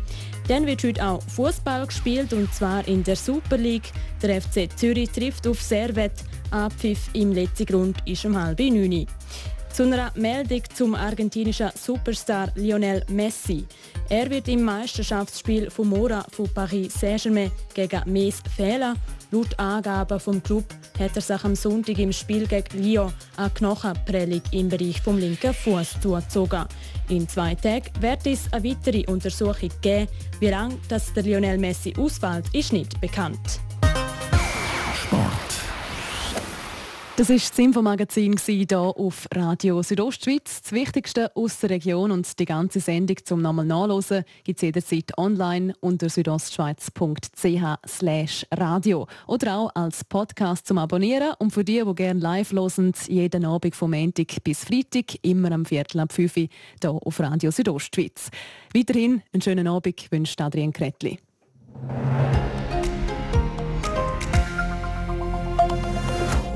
Dann 0.49 0.67
wird 0.67 0.85
heute 0.85 1.05
auch 1.05 1.23
Fußball 1.23 1.87
gespielt 1.87 2.33
und 2.33 2.53
zwar 2.53 2.87
in 2.87 3.03
der 3.03 3.17
Super 3.17 3.57
League. 3.57 3.93
Der 4.23 4.41
FC 4.41 4.69
Zürich 4.77 5.11
trifft 5.11 5.47
auf 5.47 5.61
Servet. 5.61 6.13
Abpfiff 6.51 7.11
im 7.13 7.33
letzten 7.33 7.67
Grund 7.67 7.97
ist 8.07 8.25
um 8.25 8.41
halb 8.41 8.61
neun. 8.61 9.07
Zu 9.77 9.83
einer 9.83 10.11
Meldung 10.15 10.63
zum 10.75 10.95
argentinischen 10.95 11.71
Superstar 11.75 12.51
Lionel 12.55 13.05
Messi. 13.11 13.67
Er 14.09 14.31
wird 14.31 14.49
im 14.49 14.63
Meisterschaftsspiel 14.63 15.69
von 15.71 15.91
Mora 15.91 16.25
von 16.33 16.49
Paris 16.49 16.95
Saint-Germain 16.99 17.51
gegen 17.75 18.01
Mes 18.07 18.43
fehlen. 18.57 18.95
Laut 19.31 19.59
Angaben 19.59 20.19
vom 20.19 20.43
Club 20.43 20.65
hat 20.99 21.15
er 21.15 21.21
sich 21.21 21.45
am 21.45 21.55
Sonntag 21.55 21.99
im 21.99 22.11
Spiel 22.11 22.47
gegen 22.47 22.83
Lyon 22.83 23.13
eine 23.37 23.51
Knochenprellung 23.51 24.41
im 24.53 24.71
Bereich 24.71 25.03
vom 25.03 25.19
linken 25.19 25.53
Fuß 25.53 26.01
zugezogen. 26.01 26.65
In 27.11 27.29
zwei 27.29 27.55
Tagen 27.55 27.91
wird 28.01 28.27
es 28.27 28.51
eine 28.55 28.65
weitere 28.65 29.05
Untersuchung 29.13 29.69
geben. 29.83 30.09
Wie 30.41 30.49
lange 30.49 30.79
das 30.89 31.13
der 31.13 31.25
Lionel 31.25 31.59
Messi 31.59 31.93
ausfällt, 31.99 32.47
ist 32.55 32.73
nicht 32.73 32.99
bekannt. 33.03 33.61
Das 37.17 37.31
war 37.31 37.37
das 37.37 37.59
Infomagazin 37.59 38.37
hier 38.37 38.79
auf 38.79 39.27
Radio 39.33 39.83
Südostschweiz. 39.83 40.61
Das 40.61 40.73
Wichtigste 40.73 41.35
aus 41.35 41.61
der 41.61 41.71
Region 41.71 42.11
und 42.11 42.39
die 42.39 42.45
ganze 42.45 42.79
Sendung 42.79 43.17
zum 43.25 43.41
nochmal 43.41 43.65
nachlesen 43.65 44.23
gibt 44.45 44.59
es 44.59 44.63
jederzeit 44.63 45.17
online 45.17 45.73
unter 45.81 46.11
südostschweiz.ch 46.11 48.47
radio 48.53 49.07
oder 49.27 49.57
auch 49.57 49.75
als 49.75 50.05
Podcast 50.05 50.67
zum 50.67 50.77
Abonnieren 50.77 51.33
und 51.39 51.53
für 51.53 51.65
die, 51.65 51.83
die 51.83 51.95
gerne 51.95 52.21
live 52.21 52.53
hören, 52.53 52.93
jeden 53.09 53.47
Abend 53.47 53.75
vom 53.75 53.93
Montag 53.93 54.45
bis 54.45 54.65
Freitag, 54.65 55.17
immer 55.23 55.53
am 55.53 55.65
Viertel 55.65 56.01
ab 56.01 56.13
5 56.13 56.37
Uhr 56.37 56.49
hier 56.83 56.91
auf 56.91 57.19
Radio 57.19 57.51
Südostschweiz. 57.51 58.31
Weiterhin 58.75 59.23
einen 59.33 59.41
schönen 59.41 59.69
Abend 59.69 60.13
wünscht 60.13 60.39
Adrian 60.43 60.75
Kretli. 60.75 61.19